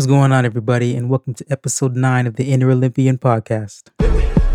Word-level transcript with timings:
What's 0.00 0.06
going 0.06 0.32
on, 0.32 0.46
everybody, 0.46 0.96
and 0.96 1.10
welcome 1.10 1.34
to 1.34 1.44
episode 1.50 1.94
nine 1.94 2.26
of 2.26 2.36
the 2.36 2.50
Inner 2.50 2.70
Olympian 2.70 3.18
podcast. 3.18 3.90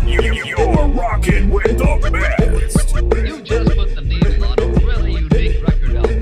You, 0.04 0.20
you're 0.44 0.88
rocking 0.88 1.50
with 1.50 1.78
the 1.78 2.10
best. 2.10 2.92
You 2.92 3.40
just 3.42 3.76
put 3.76 3.94
the 3.94 4.00
needle 4.00 4.44
on 4.44 4.58
a 4.58 4.66
really 4.84 5.12
unique 5.12 5.62
record 5.64 5.94
album. 5.98 6.20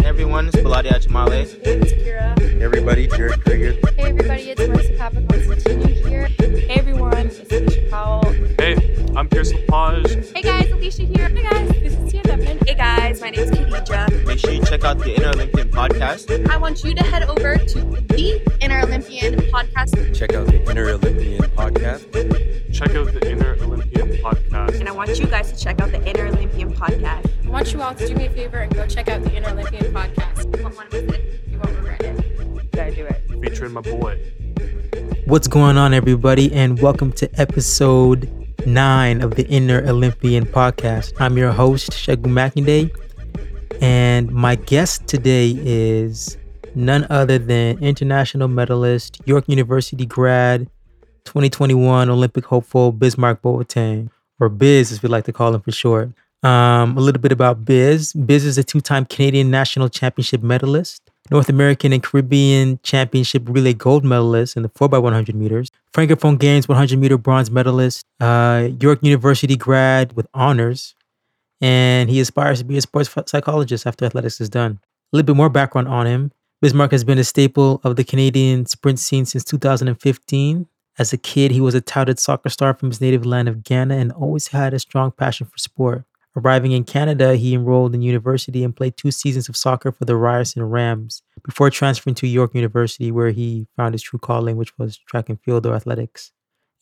Hey 0.00 0.06
everyone, 0.06 0.48
it's 0.48 0.56
Baladi 0.56 0.86
Ajamale. 0.86 1.42
It's 1.66 1.92
Kira. 1.92 2.62
everybody, 2.62 3.08
Jared 3.08 3.42
Krieger. 3.42 3.72
Hey 3.94 4.08
everybody, 4.08 4.50
it's 4.52 4.62
Marissa 4.62 4.96
Papaconstantinou 4.96 6.08
here. 6.08 6.28
Hey 6.28 6.78
everyone, 6.78 7.26
it's 7.26 7.40
Alicia 7.40 7.88
Powell. 7.90 8.22
Hey, 8.56 8.85
I'm 9.16 9.30
Pierce 9.30 9.50
Lepage. 9.50 10.30
Hey 10.34 10.42
guys, 10.42 10.70
Alicia 10.70 11.04
here. 11.04 11.30
Hey 11.30 11.42
guys, 11.42 11.68
this 11.70 11.94
is 11.94 12.12
Tia 12.12 12.22
Devlin. 12.22 12.58
Hey 12.66 12.74
guys, 12.74 13.18
my 13.18 13.30
name 13.30 13.40
is 13.40 13.50
Khadija. 13.50 14.26
Make 14.26 14.38
sure 14.38 14.50
you 14.50 14.62
check 14.66 14.84
out 14.84 14.98
the 14.98 15.16
Inner 15.16 15.30
Olympian 15.30 15.70
podcast. 15.70 16.46
I 16.50 16.58
want 16.58 16.84
you 16.84 16.94
to 16.94 17.02
head 17.02 17.22
over 17.22 17.56
to 17.56 17.78
the 17.80 18.56
Inner 18.60 18.80
Olympian 18.80 19.36
podcast, 19.36 20.14
Check 20.14 20.34
out 20.34 20.46
the 20.48 20.62
Inner 20.70 20.90
Olympian 20.90 21.50
podcast. 21.52 22.74
Check 22.74 22.94
out 22.94 23.06
the 23.06 23.30
Inner 23.30 23.56
Olympian 23.62 24.08
podcast. 24.18 24.80
and 24.80 24.86
I 24.86 24.92
want 24.92 25.18
you 25.18 25.26
guys 25.26 25.50
to 25.50 25.58
check 25.58 25.80
out 25.80 25.92
the 25.92 26.06
Inner 26.06 26.26
Olympian 26.26 26.74
podcast. 26.74 27.30
I 27.46 27.48
want 27.48 27.72
you 27.72 27.80
all 27.80 27.94
to 27.94 28.06
do 28.06 28.14
me 28.14 28.26
a 28.26 28.30
favor 28.30 28.58
and 28.58 28.74
go 28.74 28.86
check 28.86 29.08
out 29.08 29.22
the 29.22 29.34
Inner 29.34 29.48
Olympian 29.48 29.94
podcast. 29.94 30.44
You 30.54 30.62
won't 30.62 30.76
want 30.76 30.90
to 30.90 31.00
miss 31.00 31.14
it. 31.14 31.40
You 31.48 31.58
won't 31.58 31.74
regret 31.78 32.02
it. 32.02 32.38
You 32.38 32.68
gotta 32.70 32.94
do 32.94 33.06
it. 33.06 33.22
Featuring 33.40 33.72
my 33.72 33.80
boy. 33.80 34.20
What's 35.24 35.48
going 35.48 35.78
on, 35.78 35.94
everybody, 35.94 36.52
and 36.52 36.78
welcome 36.82 37.12
to 37.12 37.30
episode 37.40 38.45
nine 38.66 39.22
of 39.22 39.36
the 39.36 39.46
Inner 39.46 39.78
Olympian 39.88 40.44
podcast. 40.44 41.12
I'm 41.20 41.38
your 41.38 41.52
host, 41.52 41.92
Shagun 41.92 42.32
Makinde, 42.32 42.90
and 43.80 44.30
my 44.32 44.56
guest 44.56 45.06
today 45.06 45.56
is 45.56 46.36
none 46.74 47.06
other 47.08 47.38
than 47.38 47.82
international 47.82 48.48
medalist, 48.48 49.20
York 49.24 49.48
University 49.48 50.04
grad, 50.04 50.68
2021 51.24 52.10
Olympic 52.10 52.44
hopeful 52.44 52.92
Bismark 52.92 53.40
Boateng, 53.40 54.10
or 54.40 54.48
Biz 54.48 54.92
as 54.92 55.02
we 55.02 55.08
like 55.08 55.24
to 55.24 55.32
call 55.32 55.54
him 55.54 55.60
for 55.60 55.72
short. 55.72 56.10
Um, 56.42 56.96
a 56.96 57.00
little 57.00 57.20
bit 57.20 57.32
about 57.32 57.64
Biz. 57.64 58.12
Biz 58.12 58.44
is 58.44 58.58
a 58.58 58.64
two-time 58.64 59.06
Canadian 59.06 59.50
National 59.50 59.88
Championship 59.88 60.42
medalist, 60.42 61.05
North 61.30 61.48
American 61.48 61.92
and 61.92 62.02
Caribbean 62.02 62.78
Championship 62.82 63.42
relay 63.46 63.74
gold 63.74 64.04
medalist 64.04 64.56
in 64.56 64.62
the 64.62 64.68
4x100 64.68 65.34
meters, 65.34 65.70
Francophone 65.92 66.38
Games 66.38 66.68
100 66.68 66.98
meter 66.98 67.18
bronze 67.18 67.50
medalist, 67.50 68.04
uh, 68.20 68.68
York 68.80 69.00
University 69.02 69.56
grad 69.56 70.12
with 70.14 70.26
honors, 70.34 70.94
and 71.60 72.10
he 72.10 72.20
aspires 72.20 72.58
to 72.60 72.64
be 72.64 72.76
a 72.76 72.80
sports 72.80 73.10
psychologist 73.26 73.86
after 73.86 74.04
athletics 74.04 74.40
is 74.40 74.48
done. 74.48 74.78
A 75.12 75.16
little 75.16 75.26
bit 75.26 75.36
more 75.36 75.48
background 75.48 75.88
on 75.88 76.06
him. 76.06 76.32
Bismark 76.62 76.92
has 76.92 77.04
been 77.04 77.18
a 77.18 77.24
staple 77.24 77.80
of 77.84 77.96
the 77.96 78.04
Canadian 78.04 78.66
sprint 78.66 78.98
scene 78.98 79.26
since 79.26 79.44
2015. 79.44 80.66
As 80.98 81.12
a 81.12 81.18
kid, 81.18 81.50
he 81.50 81.60
was 81.60 81.74
a 81.74 81.80
touted 81.80 82.18
soccer 82.18 82.48
star 82.48 82.74
from 82.74 82.90
his 82.90 83.00
native 83.00 83.26
land 83.26 83.48
of 83.48 83.62
Ghana 83.62 83.96
and 83.96 84.12
always 84.12 84.48
had 84.48 84.72
a 84.72 84.78
strong 84.78 85.10
passion 85.10 85.46
for 85.46 85.58
sport. 85.58 86.04
Arriving 86.36 86.72
in 86.72 86.84
Canada, 86.84 87.34
he 87.34 87.54
enrolled 87.54 87.94
in 87.94 88.02
university 88.02 88.62
and 88.62 88.76
played 88.76 88.96
two 88.96 89.10
seasons 89.10 89.48
of 89.48 89.56
soccer 89.56 89.90
for 89.90 90.04
the 90.04 90.16
Ryerson 90.16 90.62
Rams 90.62 91.22
before 91.42 91.70
transferring 91.70 92.14
to 92.16 92.26
York 92.26 92.54
University, 92.54 93.10
where 93.10 93.30
he 93.30 93.66
found 93.74 93.94
his 93.94 94.02
true 94.02 94.18
calling, 94.18 94.58
which 94.58 94.76
was 94.76 94.98
track 94.98 95.30
and 95.30 95.40
field 95.40 95.64
or 95.64 95.74
athletics. 95.74 96.32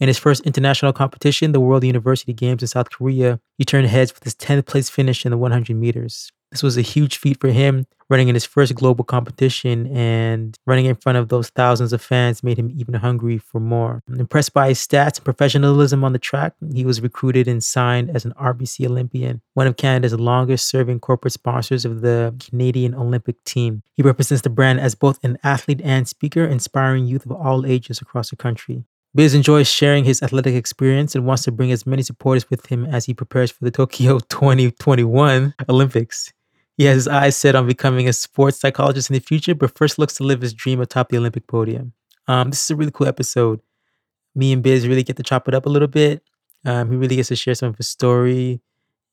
In 0.01 0.09
his 0.09 0.19
first 0.19 0.45
international 0.45 0.93
competition, 0.93 1.53
the 1.53 1.61
World 1.61 1.85
University 1.85 2.33
Games 2.33 2.63
in 2.63 2.69
South 2.69 2.91
Korea, 2.91 3.39
he 3.57 3.65
turned 3.65 3.87
heads 3.87 4.13
with 4.13 4.25
his 4.25 4.35
10th 4.35 4.67
place 4.67 4.91
finish 4.91 5.25
in 5.25 5.31
the 5.31 5.39
100 5.39 5.77
meters. 5.77 6.33
This 6.55 6.63
was 6.63 6.79
a 6.79 6.83
huge 6.83 7.17
feat 7.17 7.41
for 7.41 7.49
him, 7.49 7.85
running 8.09 8.29
in 8.29 8.37
his 8.37 8.45
first 8.45 8.77
global 8.77 9.03
competition 9.03 9.89
and 9.89 10.57
running 10.67 10.85
in 10.85 10.95
front 10.95 11.19
of 11.19 11.29
those 11.29 11.49
thousands 11.51 11.93
of 11.93 12.01
fans 12.01 12.45
made 12.45 12.57
him 12.57 12.71
even 12.77 12.95
hungry 12.95 13.39
for 13.39 13.59
more. 13.59 14.05
Impressed 14.17 14.55
by 14.55 14.69
his 14.69 14.79
stats 14.79 15.17
and 15.17 15.25
professionalism 15.25 16.05
on 16.05 16.13
the 16.13 16.19
track, 16.21 16.55
he 16.73 16.85
was 16.85 17.01
recruited 17.01 17.49
and 17.49 17.65
signed 17.65 18.09
as 18.15 18.25
an 18.25 18.33
RBC 18.41 18.87
Olympian, 18.87 19.41
one 19.55 19.67
of 19.67 19.77
Canada's 19.77 20.15
longest 20.15 20.69
serving 20.69 21.01
corporate 21.01 21.33
sponsors 21.33 21.85
of 21.85 22.03
the 22.03 22.33
Canadian 22.39 22.95
Olympic 22.95 23.43
team. 23.43 23.83
He 23.95 24.05
represents 24.05 24.43
the 24.43 24.49
brand 24.49 24.79
as 24.79 24.95
both 24.95 25.19
an 25.25 25.39
athlete 25.43 25.81
and 25.83 26.07
speaker, 26.07 26.45
inspiring 26.45 27.05
youth 27.05 27.27
of 27.27 27.33
all 27.33 27.67
ages 27.67 28.01
across 28.01 28.31
the 28.31 28.37
country. 28.37 28.85
Biz 29.17 29.35
enjoys 29.35 29.67
sharing 29.67 30.05
his 30.05 30.23
athletic 30.23 30.55
experience 30.55 31.17
and 31.17 31.27
wants 31.27 31.43
to 31.45 31.53
bring 31.53 31.73
as 31.73 31.85
many 31.85 32.03
supporters 32.03 32.49
with 32.49 32.67
him 32.67 32.85
as 32.85 33.07
he 33.07 33.15
prepares 33.15 33.51
for 33.51 33.65
the 33.65 33.73
Tokyo 33.73 34.19
2021 34.29 35.55
Olympics. 35.69 36.33
He 36.77 36.85
has 36.85 36.97
his 36.97 37.09
eyes 37.09 37.37
set 37.37 37.55
on 37.55 37.67
becoming 37.67 38.09
a 38.09 38.13
sports 38.13 38.59
psychologist 38.61 39.11
in 39.11 39.15
the 39.15 39.21
future, 39.21 39.55
but 39.55 39.77
first 39.77 39.99
looks 39.99 40.15
to 40.17 40.25
live 40.25 40.41
his 40.41 40.53
dream 40.53 40.81
atop 40.81 41.09
the 41.09 41.19
Olympic 41.19 41.47
podium. 41.47 41.93
Um, 42.27 42.51
this 42.51 42.63
is 42.65 42.71
a 42.71 42.77
really 42.77 42.91
cool 42.91 43.07
episode. 43.07 43.61
Me 44.35 44.53
and 44.53 44.63
Biz 44.63 44.89
really 44.89 45.03
get 45.05 45.17
to 45.17 45.23
chop 45.23 45.49
it 45.49 45.55
up 45.55 45.67
a 45.67 45.71
little 45.71 45.89
bit. 45.89 46.23
Um, 46.65 46.91
he 46.91 46.97
really 46.97 47.17
gets 47.17 47.29
to 47.29 47.37
share 47.37 47.55
some 47.55 47.69
of 47.71 47.77
his 47.77 47.89
story 47.89 48.61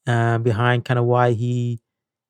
uh, 0.08 0.38
behind 0.40 0.86
kind 0.86 1.00
of 1.00 1.06
why 1.06 1.34
he 1.34 1.80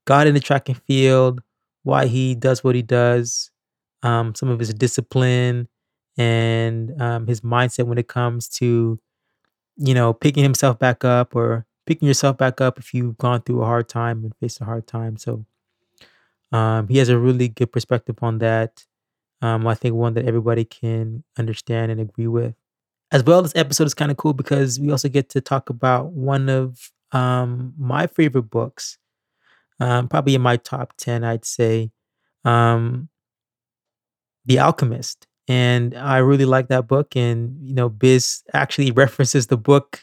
got 0.05 0.27
into 0.27 0.39
track 0.39 0.69
and 0.69 0.81
field, 0.83 1.41
why 1.83 2.07
he 2.07 2.35
does 2.35 2.63
what 2.63 2.75
he 2.75 2.81
does, 2.81 3.51
um, 4.03 4.35
some 4.35 4.49
of 4.49 4.59
his 4.59 4.73
discipline, 4.73 5.67
and 6.17 6.99
um, 7.01 7.27
his 7.27 7.41
mindset 7.41 7.85
when 7.87 7.97
it 7.97 8.07
comes 8.07 8.49
to, 8.49 8.99
you 9.77 9.93
know, 9.93 10.13
picking 10.13 10.43
himself 10.43 10.79
back 10.79 11.05
up 11.05 11.35
or 11.35 11.65
picking 11.85 12.07
yourself 12.07 12.37
back 12.37 12.61
up 12.61 12.77
if 12.77 12.93
you've 12.93 13.17
gone 13.17 13.41
through 13.41 13.61
a 13.61 13.65
hard 13.65 13.89
time 13.89 14.23
and 14.23 14.35
faced 14.37 14.61
a 14.61 14.65
hard 14.65 14.87
time. 14.87 15.17
So 15.17 15.45
um, 16.51 16.87
he 16.87 16.97
has 16.97 17.09
a 17.09 17.17
really 17.17 17.47
good 17.47 17.71
perspective 17.71 18.17
on 18.21 18.39
that. 18.39 18.85
Um, 19.41 19.65
I 19.65 19.73
think 19.73 19.95
one 19.95 20.13
that 20.13 20.25
everybody 20.25 20.65
can 20.65 21.23
understand 21.37 21.91
and 21.91 21.99
agree 21.99 22.27
with. 22.27 22.53
As 23.11 23.23
well, 23.23 23.41
this 23.41 23.55
episode 23.55 23.87
is 23.87 23.93
kind 23.93 24.11
of 24.11 24.17
cool 24.17 24.33
because 24.33 24.79
we 24.79 24.91
also 24.91 25.09
get 25.09 25.29
to 25.29 25.41
talk 25.41 25.69
about 25.69 26.11
one 26.11 26.47
of 26.47 26.91
um, 27.11 27.73
my 27.77 28.07
favorite 28.07 28.49
books, 28.49 28.97
um, 29.79 30.07
probably 30.07 30.35
in 30.35 30.41
my 30.41 30.57
top 30.57 30.93
10, 30.97 31.23
I'd 31.23 31.43
say, 31.43 31.91
um, 32.45 33.09
The 34.45 34.59
Alchemist. 34.59 35.27
And 35.47 35.95
I 35.95 36.19
really 36.19 36.45
like 36.45 36.67
that 36.69 36.87
book. 36.87 37.15
And, 37.15 37.57
you 37.67 37.73
know, 37.73 37.89
Biz 37.89 38.43
actually 38.53 38.91
references 39.03 39.47
the 39.47 39.57
book 39.57 40.01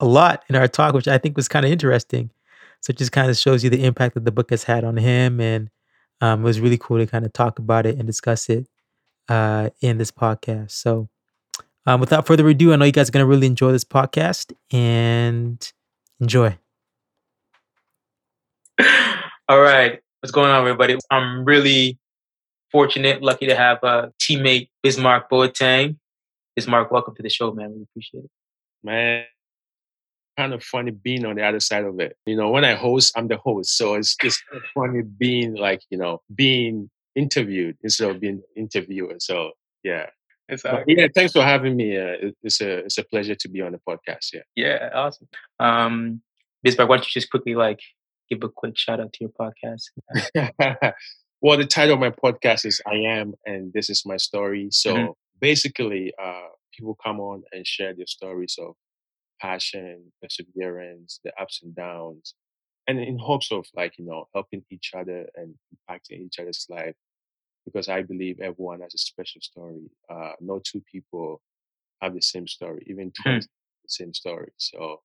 a 0.00 0.06
lot 0.06 0.44
in 0.48 0.56
our 0.56 0.68
talk, 0.68 0.94
which 0.94 1.08
I 1.08 1.18
think 1.18 1.36
was 1.36 1.48
kind 1.48 1.64
of 1.64 1.72
interesting. 1.72 2.30
So 2.80 2.90
it 2.90 2.98
just 2.98 3.12
kind 3.12 3.30
of 3.30 3.36
shows 3.36 3.64
you 3.64 3.70
the 3.70 3.84
impact 3.84 4.14
that 4.14 4.24
the 4.24 4.32
book 4.32 4.50
has 4.50 4.64
had 4.64 4.84
on 4.84 4.96
him. 4.96 5.40
And 5.40 5.70
um, 6.20 6.40
it 6.40 6.44
was 6.44 6.60
really 6.60 6.78
cool 6.78 6.98
to 6.98 7.06
kind 7.06 7.24
of 7.24 7.32
talk 7.32 7.58
about 7.58 7.86
it 7.86 7.96
and 7.96 8.06
discuss 8.06 8.48
it 8.50 8.66
uh, 9.28 9.70
in 9.80 9.98
this 9.98 10.10
podcast. 10.10 10.72
So 10.72 11.08
um, 11.86 12.00
without 12.00 12.26
further 12.26 12.46
ado, 12.48 12.72
I 12.72 12.76
know 12.76 12.84
you 12.84 12.92
guys 12.92 13.08
are 13.08 13.12
going 13.12 13.24
to 13.24 13.28
really 13.28 13.46
enjoy 13.46 13.72
this 13.72 13.84
podcast 13.84 14.52
and 14.70 15.72
enjoy. 16.20 16.58
All 19.48 19.60
right. 19.60 20.00
What's 20.20 20.32
going 20.32 20.50
on, 20.50 20.60
everybody? 20.60 20.98
I'm 21.10 21.44
really 21.44 21.98
fortunate, 22.70 23.22
lucky 23.22 23.46
to 23.46 23.54
have 23.54 23.78
a 23.82 24.12
teammate, 24.20 24.68
Bismark 24.84 25.28
Boateng. 25.30 25.96
Bismark, 26.58 26.90
welcome 26.90 27.14
to 27.14 27.22
the 27.22 27.30
show, 27.30 27.52
man. 27.52 27.74
We 27.74 27.82
appreciate 27.82 28.24
it. 28.24 28.30
man 28.82 29.24
kind 30.36 30.52
of 30.52 30.62
funny 30.62 30.90
being 30.90 31.24
on 31.24 31.36
the 31.36 31.42
other 31.44 31.60
side 31.60 31.84
of 31.84 31.98
it 32.00 32.16
you 32.26 32.36
know 32.36 32.50
when 32.50 32.64
i 32.64 32.74
host 32.74 33.12
i'm 33.16 33.28
the 33.28 33.36
host 33.36 33.76
so 33.76 33.94
it's 33.94 34.16
it's 34.22 34.42
kind 34.50 34.62
of 34.62 34.68
funny 34.74 35.02
being 35.02 35.54
like 35.54 35.80
you 35.90 35.98
know 35.98 36.20
being 36.34 36.90
interviewed 37.14 37.76
instead 37.82 38.10
of 38.10 38.20
being 38.20 38.42
interviewer 38.56 39.14
so 39.18 39.52
yeah 39.84 40.06
But 40.48 40.64
uh, 40.66 40.84
yeah 40.86 41.06
thanks 41.14 41.32
for 41.32 41.42
having 41.42 41.76
me 41.76 41.96
uh, 41.96 42.30
it's 42.42 42.60
a 42.60 42.78
it's 42.86 42.98
a 42.98 43.04
pleasure 43.04 43.34
to 43.36 43.48
be 43.48 43.60
on 43.62 43.72
the 43.72 43.80
podcast 43.88 44.26
yeah 44.34 44.42
yeah, 44.56 44.90
awesome. 44.92 45.28
Um, 45.60 46.20
Bismark, 46.66 46.88
why 46.88 46.96
don't 46.96 47.06
you 47.06 47.12
just 47.20 47.30
quickly 47.30 47.54
like 47.54 47.80
give 48.28 48.42
a 48.42 48.48
quick 48.48 48.76
shout 48.76 48.98
out 49.00 49.12
to 49.12 49.18
your 49.24 49.30
podcast? 49.38 49.84
well 51.40 51.56
the 51.58 51.66
title 51.66 51.94
of 51.94 52.00
my 52.00 52.10
podcast 52.10 52.64
is 52.64 52.80
i 52.86 52.94
am 52.96 53.34
and 53.46 53.72
this 53.72 53.88
is 53.90 54.02
my 54.06 54.16
story 54.16 54.68
so 54.70 54.94
Mhm. 54.94 55.14
basically 55.40 56.12
uh 56.22 56.48
people 56.76 56.96
come 57.04 57.20
on 57.20 57.42
and 57.52 57.66
share 57.66 57.92
their 57.94 58.06
stories 58.06 58.56
of 58.60 58.74
passion 59.44 60.12
perseverance 60.22 61.20
the 61.24 61.32
ups 61.42 61.60
and 61.62 61.74
downs 61.76 62.34
and 62.88 62.98
in 63.00 63.18
hopes 63.18 63.50
of 63.52 63.66
like 63.76 63.98
you 63.98 64.06
know 64.06 64.24
helping 64.34 64.62
each 64.70 64.92
other 64.96 65.26
and 65.36 65.54
impacting 65.74 66.20
each 66.26 66.38
other's 66.40 66.66
life 66.70 66.94
because 67.66 67.88
i 67.88 68.02
believe 68.02 68.40
everyone 68.40 68.80
has 68.80 68.94
a 68.94 68.98
special 68.98 69.40
story 69.42 69.84
uh 70.10 70.32
no 70.40 70.60
two 70.64 70.82
people 70.90 71.40
have 72.02 72.14
the 72.14 72.22
same 72.22 72.46
story 72.46 72.82
even 72.86 73.12
twins 73.22 73.44
have 73.44 73.84
the 73.84 73.94
same 74.00 74.14
story 74.14 74.52
so 74.56 75.00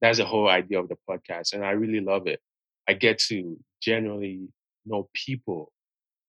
that's 0.00 0.18
the 0.18 0.24
whole 0.24 0.48
idea 0.48 0.78
of 0.80 0.88
the 0.88 0.98
podcast 1.10 1.54
and 1.54 1.64
i 1.64 1.70
really 1.72 2.00
love 2.00 2.26
it. 2.26 2.40
I 2.88 2.94
get 2.94 3.18
to 3.30 3.58
generally 3.82 4.48
know 4.86 5.08
people 5.14 5.72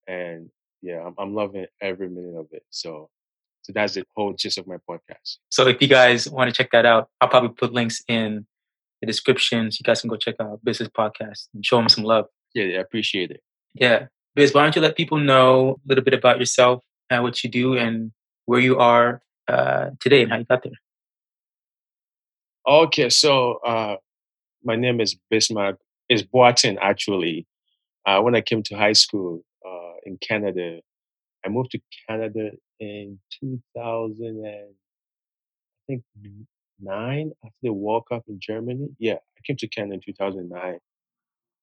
and 0.07 0.49
yeah 0.81 1.01
i'm, 1.05 1.15
I'm 1.19 1.35
loving 1.35 1.67
every 1.81 2.09
minute 2.09 2.37
of 2.39 2.47
it 2.53 2.63
so 2.69 3.09
so 3.65 3.71
that's 3.73 3.93
the 3.95 4.03
whole 4.15 4.33
gist 4.41 4.57
of 4.59 4.65
my 4.67 4.77
podcast 4.89 5.37
So 5.49 5.67
if 5.67 5.81
you 5.81 5.87
guys 5.87 6.29
want 6.29 6.47
to 6.49 6.55
check 6.55 6.69
that 6.75 6.85
out, 6.85 7.09
I'll 7.19 7.29
probably 7.33 7.49
put 7.61 7.73
links 7.73 7.97
in 8.07 8.45
the 9.01 9.07
description 9.07 9.71
so 9.71 9.77
you 9.79 9.85
guys 9.89 10.01
can 10.01 10.09
go 10.13 10.17
check 10.25 10.35
out 10.39 10.59
Biz's 10.63 10.89
Podcast 11.01 11.47
and 11.53 11.65
show 11.65 11.77
him 11.79 11.89
some 11.89 12.03
love. 12.13 12.25
yeah, 12.53 12.65
yeah 12.71 12.77
i 12.77 12.81
appreciate 12.87 13.29
it 13.35 13.41
Yeah. 13.73 13.99
Biz, 14.35 14.53
why 14.53 14.61
don't 14.63 14.75
you 14.75 14.81
let 14.87 14.95
people 15.01 15.17
know 15.31 15.49
a 15.83 15.85
little 15.89 16.03
bit 16.03 16.13
about 16.21 16.37
yourself 16.41 16.77
and 17.09 17.23
what 17.23 17.35
you 17.43 17.49
do 17.49 17.67
and 17.83 18.11
where 18.49 18.59
you 18.67 18.75
are 18.93 19.21
uh, 19.53 19.85
today 20.03 20.21
and 20.23 20.29
how 20.31 20.37
you 20.41 20.47
got 20.53 20.61
there? 20.63 20.79
Okay, 22.67 23.09
so 23.09 23.31
uh, 23.65 23.95
my 24.63 24.75
name 24.75 24.99
is 24.99 25.15
Bismark. 25.31 25.77
Is 26.09 26.23
Boateng 26.23 26.77
actually. 26.81 27.47
Uh, 28.05 28.19
when 28.21 28.35
I 28.35 28.41
came 28.41 28.61
to 28.63 28.75
high 28.75 28.93
school 28.93 29.41
uh, 29.67 29.93
in 30.05 30.17
Canada, 30.17 30.81
I 31.45 31.49
moved 31.49 31.71
to 31.71 31.79
Canada 32.07 32.51
in 32.79 33.19
2000 33.39 34.25
and 34.25 34.45
I 34.45 35.81
think 35.87 36.03
nine 36.81 37.31
after 37.43 37.55
the 37.61 37.73
World 37.73 38.05
Cup 38.09 38.23
in 38.27 38.39
Germany. 38.39 38.89
Yeah, 38.97 39.13
I 39.15 39.41
came 39.45 39.57
to 39.57 39.67
Canada 39.67 39.95
in 39.95 40.01
2009, 40.01 40.79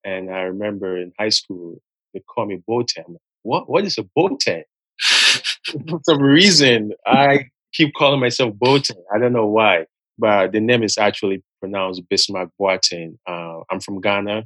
and 0.04 0.30
I 0.30 0.42
remember 0.42 0.96
in 0.96 1.12
high 1.18 1.30
school 1.30 1.80
they 2.14 2.20
called 2.20 2.48
me 2.48 2.62
Boateng. 2.68 3.16
What? 3.42 3.68
What 3.68 3.84
is 3.84 3.98
a 3.98 4.04
Boateng? 4.16 4.62
For 5.88 6.00
some 6.04 6.22
reason, 6.22 6.92
I 7.06 7.50
keep 7.72 7.94
calling 7.94 8.20
myself 8.20 8.54
Boateng. 8.54 9.02
I 9.14 9.18
don't 9.18 9.32
know 9.32 9.46
why, 9.46 9.86
but 10.18 10.52
the 10.52 10.60
name 10.60 10.82
is 10.82 10.98
actually 10.98 11.42
pronounced 11.60 12.02
Bismark 12.08 12.50
Boateng. 12.60 13.18
Uh, 13.26 13.60
I'm 13.70 13.80
from 13.80 14.00
Ghana. 14.00 14.44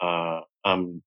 Uh, 0.00 0.40
I'm 0.64 1.02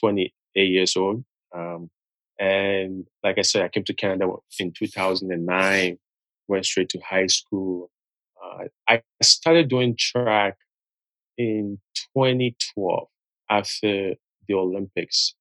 28 0.00 0.62
years 0.62 0.96
old. 0.96 1.24
Um, 1.54 1.90
and 2.38 3.06
like 3.24 3.38
I 3.38 3.42
said, 3.42 3.62
I 3.62 3.68
came 3.68 3.84
to 3.84 3.94
Canada 3.94 4.30
in 4.60 4.72
2009, 4.72 5.98
went 6.46 6.66
straight 6.66 6.88
to 6.90 7.00
high 7.00 7.26
school. 7.26 7.90
Uh, 8.42 8.64
I 8.88 9.02
started 9.22 9.68
doing 9.68 9.96
track 9.98 10.56
in 11.36 11.78
2012 12.16 13.08
after 13.50 14.14
the 14.46 14.54
Olympics. 14.54 15.34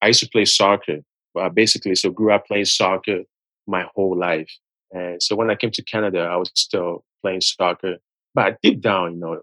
I 0.00 0.08
used 0.08 0.20
to 0.20 0.28
play 0.28 0.44
soccer, 0.44 0.98
uh, 1.38 1.48
basically, 1.48 1.94
so 1.94 2.10
grew 2.10 2.32
up 2.32 2.46
playing 2.46 2.64
soccer 2.66 3.22
my 3.66 3.86
whole 3.94 4.16
life. 4.16 4.50
And 4.90 5.22
so 5.22 5.36
when 5.36 5.50
I 5.50 5.54
came 5.54 5.70
to 5.72 5.82
Canada, 5.82 6.20
I 6.20 6.36
was 6.36 6.50
still 6.54 7.04
playing 7.22 7.42
soccer. 7.42 7.96
But 8.34 8.58
deep 8.62 8.80
down, 8.80 9.14
you 9.14 9.20
know, 9.20 9.40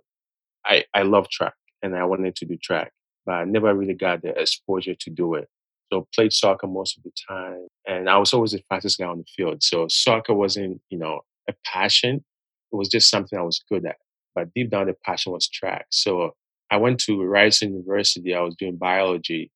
I, 0.65 0.85
I 0.93 1.03
love 1.03 1.29
track 1.29 1.53
and 1.83 1.95
I 1.95 2.05
wanted 2.05 2.35
to 2.37 2.45
do 2.45 2.57
track, 2.57 2.91
but 3.25 3.33
I 3.33 3.43
never 3.43 3.73
really 3.75 3.93
got 3.93 4.23
the 4.23 4.29
exposure 4.39 4.95
to 4.95 5.09
do 5.11 5.35
it. 5.35 5.47
So 5.95 6.07
played 6.13 6.33
soccer 6.33 6.67
most 6.67 6.97
of 6.97 7.03
the 7.03 7.11
time. 7.27 7.67
And 7.87 8.09
I 8.09 8.17
was 8.17 8.33
always 8.33 8.51
the 8.51 8.61
fastest 8.69 8.97
guy 8.99 9.05
on 9.05 9.19
the 9.19 9.25
field. 9.35 9.63
So 9.63 9.87
soccer 9.89 10.33
wasn't, 10.33 10.81
you 10.89 10.97
know, 10.97 11.21
a 11.47 11.53
passion. 11.65 12.23
It 12.71 12.75
was 12.75 12.89
just 12.89 13.09
something 13.09 13.37
I 13.39 13.43
was 13.43 13.63
good 13.69 13.85
at. 13.85 13.95
But 14.33 14.53
deep 14.53 14.71
down 14.71 14.87
the 14.87 14.95
passion 15.05 15.31
was 15.31 15.47
track. 15.47 15.85
So 15.91 16.31
I 16.69 16.77
went 16.77 16.99
to 17.01 17.23
Ryerson 17.23 17.71
University. 17.73 18.35
I 18.35 18.41
was 18.41 18.55
doing 18.55 18.75
biology 18.75 19.51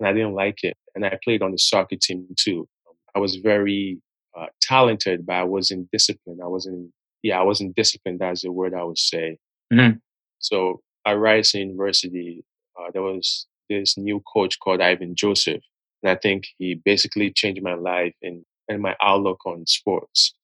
and 0.00 0.08
I 0.08 0.12
didn't 0.12 0.34
like 0.34 0.64
it. 0.64 0.76
And 0.94 1.04
I 1.04 1.16
played 1.22 1.42
on 1.42 1.52
the 1.52 1.58
soccer 1.58 1.96
team 1.96 2.26
too. 2.36 2.66
I 3.14 3.20
was 3.20 3.36
very 3.36 4.00
uh, 4.36 4.46
talented, 4.60 5.24
but 5.24 5.34
I 5.36 5.44
wasn't 5.44 5.88
disciplined. 5.92 6.40
I 6.42 6.48
wasn't, 6.48 6.90
yeah, 7.22 7.38
I 7.38 7.44
wasn't 7.44 7.76
disciplined. 7.76 8.18
That's 8.18 8.42
the 8.42 8.50
word 8.50 8.74
I 8.74 8.82
would 8.82 8.98
say. 8.98 9.38
Mhm. 9.72 10.00
So 10.40 10.80
at 11.06 11.12
Ryerson 11.12 11.60
University, 11.60 12.44
uh, 12.76 12.90
there 12.92 13.02
was 13.02 13.46
this 13.70 13.96
new 13.96 14.20
coach 14.32 14.58
called 14.58 14.80
Ivan 14.80 15.14
Joseph. 15.14 15.62
And 16.04 16.10
I 16.10 16.16
think 16.16 16.46
he 16.58 16.74
basically 16.74 17.32
changed 17.32 17.62
my 17.62 17.74
life 17.74 18.14
and, 18.22 18.44
and 18.68 18.82
my 18.82 18.94
outlook 19.00 19.40
on 19.46 19.66
sports 19.66 20.34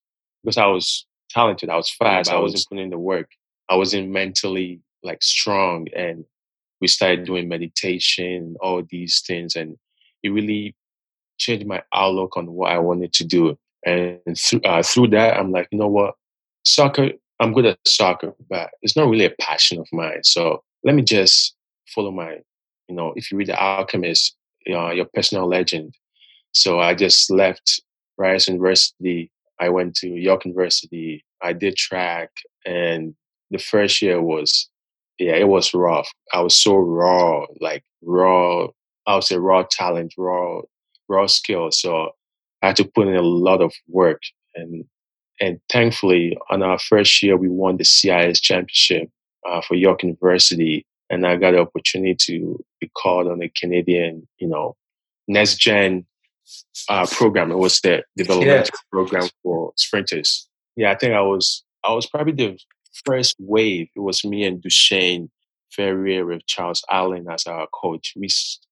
because 0.43 0.57
I 0.57 0.67
was 0.67 1.07
talented. 1.29 1.69
I 1.69 1.77
was 1.77 1.91
fast. 1.91 2.31
I 2.31 2.39
wasn't 2.39 2.65
putting 2.69 2.85
in 2.85 2.91
the 2.91 2.99
work. 2.99 3.29
I 3.69 3.77
wasn't 3.77 4.09
mentally 4.09 4.81
like 5.03 5.23
strong. 5.23 5.87
And 5.95 6.25
we 6.81 6.89
started 6.89 7.27
doing 7.27 7.47
meditation, 7.47 8.57
all 8.61 8.83
these 8.91 9.23
things. 9.27 9.55
And 9.55 9.77
it 10.23 10.31
really 10.31 10.75
changed 11.39 11.67
my 11.67 11.83
outlook 11.95 12.39
on 12.39 12.51
what 12.53 12.73
I 12.73 12.79
wanted 12.79 13.13
to 13.15 13.25
do. 13.25 13.59
And 13.85 14.19
through, 14.39 14.63
uh, 14.63 14.83
through 14.83 15.09
that, 15.09 15.39
I'm 15.39 15.53
like, 15.53 15.69
you 15.71 15.79
know 15.79 15.89
what? 15.89 16.15
Soccer, 16.65 17.11
I'm 17.39 17.53
good 17.53 17.67
at 17.67 17.79
soccer, 17.87 18.35
but 18.49 18.71
it's 18.81 18.97
not 18.97 19.09
really 19.09 19.27
a 19.27 19.35
passion 19.41 19.79
of 19.79 19.87
mine. 19.93 20.25
So 20.25 20.63
let 20.85 20.95
me 20.95 21.03
just 21.03 21.55
follow 21.95 22.11
my, 22.11 22.39
you 22.89 22.95
know, 22.95 23.13
if 23.15 23.31
you 23.31 23.37
read 23.37 23.49
The 23.49 23.59
Alchemist, 23.59 24.37
your 24.71 25.07
personal 25.15 25.49
legend. 25.49 25.95
So 26.53 26.81
I 26.81 26.95
just 26.95 27.31
left 27.31 27.83
Rice 28.19 28.49
University. 28.49 29.31
I 29.61 29.69
went 29.69 29.95
to 29.97 30.09
York 30.09 30.45
University. 30.45 31.25
I 31.43 31.53
did 31.53 31.77
track, 31.77 32.31
and 32.67 33.15
the 33.51 33.59
first 33.59 34.03
year 34.03 34.21
was, 34.21 34.69
yeah, 35.19 35.35
it 35.35 35.49
was 35.49 35.75
rough. 35.75 36.09
I 36.33 36.41
was 36.41 36.57
so 36.57 36.77
raw, 36.77 37.47
like 37.61 37.85
raw. 38.03 38.69
I 39.07 39.15
would 39.15 39.25
say 39.25 39.37
raw 39.37 39.65
talent, 39.71 40.15
raw, 40.19 40.61
raw 41.09 41.27
skill. 41.27 41.71
So 41.71 42.11
I 42.63 42.69
had 42.69 42.77
to 42.77 42.85
put 42.85 43.09
in 43.09 43.17
a 43.17 43.23
lot 43.23 43.63
of 43.63 43.73
work, 43.89 44.23
and 44.55 44.85
and 45.41 45.59
thankfully, 45.73 46.37
on 46.51 46.63
our 46.63 46.79
first 46.79 47.23
year, 47.23 47.37
we 47.37 47.49
won 47.49 47.79
the 47.79 47.85
CIS 47.85 48.41
championship 48.41 49.09
uh, 49.49 49.63
for 49.63 49.75
York 49.75 50.03
University, 50.03 50.85
and 51.09 51.27
I 51.27 51.37
got 51.37 51.53
the 51.53 51.61
opportunity 51.61 52.15
to 52.27 52.63
be 52.81 52.91
called 52.97 53.29
on 53.29 53.39
the 53.39 53.49
Canadian, 53.49 54.27
you 54.39 54.49
know, 54.49 54.77
next 55.29 55.59
gen 55.59 56.07
uh, 56.89 57.07
program. 57.07 57.51
It 57.51 57.59
was 57.59 57.81
the 57.81 58.03
developmental 58.17 58.79
program 58.91 59.29
for 59.43 59.73
sprinters. 59.77 60.49
Yeah, 60.77 60.91
I 60.91 60.97
think 60.97 61.15
I 61.15 61.21
was 61.21 61.65
I 61.85 61.93
was 61.93 62.07
probably 62.07 62.33
the 62.33 62.59
first 63.05 63.37
wave. 63.39 63.89
It 63.95 64.01
was 64.01 64.25
me 64.25 64.45
and 64.45 64.63
Duchesne 64.63 65.31
Ferrier 65.73 66.27
with 66.27 66.47
Charles 66.47 66.85
Allen 66.91 67.27
as 67.31 67.47
our 67.47 67.67
coach. 67.73 68.15
We 68.17 68.29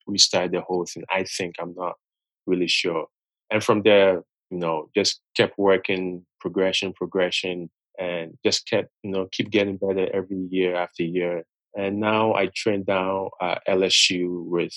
we 0.06 0.18
started 0.18 0.52
the 0.52 0.60
whole 0.60 0.86
thing. 0.86 1.04
I 1.10 1.24
think 1.24 1.56
I'm 1.60 1.74
not 1.76 1.94
really 2.46 2.68
sure, 2.68 3.06
and 3.50 3.62
from 3.62 3.82
there, 3.82 4.22
you 4.50 4.58
know, 4.58 4.88
just 4.94 5.20
kept 5.36 5.58
working, 5.58 6.24
progression, 6.40 6.92
progression, 6.92 7.70
and 7.98 8.36
just 8.44 8.66
kept 8.68 8.90
you 9.02 9.10
know 9.10 9.28
keep 9.30 9.50
getting 9.50 9.76
better 9.76 10.08
every 10.12 10.46
year 10.50 10.74
after 10.74 11.02
year. 11.02 11.44
And 11.78 12.00
now 12.00 12.34
I 12.34 12.50
train 12.56 12.82
down 12.82 13.28
at 13.40 13.62
LSU 13.68 14.44
with 14.44 14.74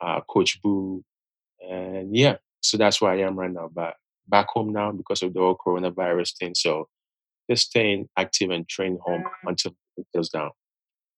uh, 0.00 0.20
Coach 0.20 0.62
Boo, 0.62 1.02
and 1.68 2.16
yeah, 2.16 2.36
so 2.62 2.76
that's 2.76 3.00
where 3.00 3.10
I 3.10 3.22
am 3.22 3.36
right 3.36 3.50
now. 3.50 3.68
But 3.74 3.96
back 4.28 4.46
home 4.50 4.72
now 4.72 4.92
because 4.92 5.20
of 5.22 5.34
the 5.34 5.40
whole 5.40 5.56
coronavirus 5.56 6.38
thing. 6.38 6.54
So 6.54 6.86
just 7.50 7.66
staying 7.66 8.08
active 8.16 8.50
and 8.50 8.68
training 8.68 9.00
home 9.04 9.24
until 9.44 9.74
it 9.96 10.06
goes 10.14 10.28
down. 10.28 10.50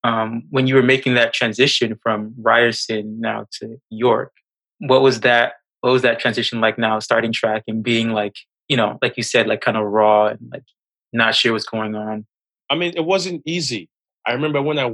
Um, 0.05 0.45
when 0.49 0.67
you 0.67 0.75
were 0.75 0.83
making 0.83 1.15
that 1.15 1.35
transition 1.35 1.99
from 2.03 2.35
Ryerson 2.41 3.21
now 3.21 3.47
to 3.61 3.77
York, 3.91 4.33
what 4.79 5.03
was 5.03 5.21
that? 5.21 5.55
What 5.83 5.93
was 5.93 6.03
that 6.03 6.19
transition 6.19 6.63
like 6.63 6.79
now, 6.79 6.99
starting 7.01 7.33
track 7.33 7.65
and 7.69 7.83
being 7.83 8.13
like, 8.13 8.37
you 8.69 8.77
know, 8.79 8.99
like 9.03 9.19
you 9.19 9.23
said, 9.23 9.47
like 9.47 9.61
kind 9.61 9.77
of 9.77 9.85
raw 9.85 10.29
and 10.29 10.39
like 10.51 10.65
not 11.13 11.35
sure 11.35 11.53
what's 11.53 11.67
going 11.67 11.95
on? 11.95 12.27
I 12.71 12.75
mean, 12.75 12.95
it 12.97 13.05
wasn't 13.05 13.43
easy. 13.45 13.91
I 14.27 14.33
remember 14.33 14.61
when 14.63 14.79
I 14.79 14.91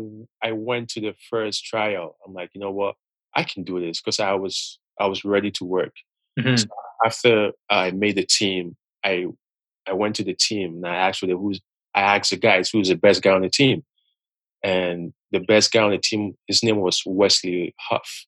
I 0.46 0.52
went 0.52 0.90
to 0.90 1.00
the 1.00 1.14
first 1.30 1.64
trial. 1.64 2.16
I'm 2.26 2.34
like, 2.34 2.50
you 2.54 2.60
know 2.60 2.70
what, 2.70 2.96
I 3.34 3.44
can 3.44 3.64
do 3.64 3.80
this 3.80 4.00
because 4.00 4.20
I 4.20 4.34
was 4.34 4.78
I 5.00 5.06
was 5.06 5.24
ready 5.24 5.50
to 5.52 5.64
work. 5.64 5.94
Mhm. 6.38 6.58
So 6.58 6.66
after 7.04 7.52
I 7.70 7.90
made 7.92 8.16
the 8.16 8.26
team, 8.26 8.76
I 9.04 9.26
I 9.88 9.94
went 9.94 10.16
to 10.16 10.24
the 10.24 10.34
team 10.34 10.76
and 10.76 10.86
I 10.86 10.96
actually 10.96 11.32
who's 11.32 11.60
I 11.94 12.02
asked 12.02 12.30
the 12.30 12.36
guys 12.36 12.70
who's 12.70 12.88
the 12.88 12.94
best 12.96 13.22
guy 13.22 13.32
on 13.32 13.42
the 13.42 13.50
team, 13.50 13.84
and 14.62 15.12
the 15.32 15.40
best 15.40 15.72
guy 15.72 15.82
on 15.82 15.90
the 15.90 15.98
team, 15.98 16.36
his 16.46 16.62
name 16.62 16.80
was 16.80 17.02
Wesley 17.06 17.74
Huff. 17.78 18.26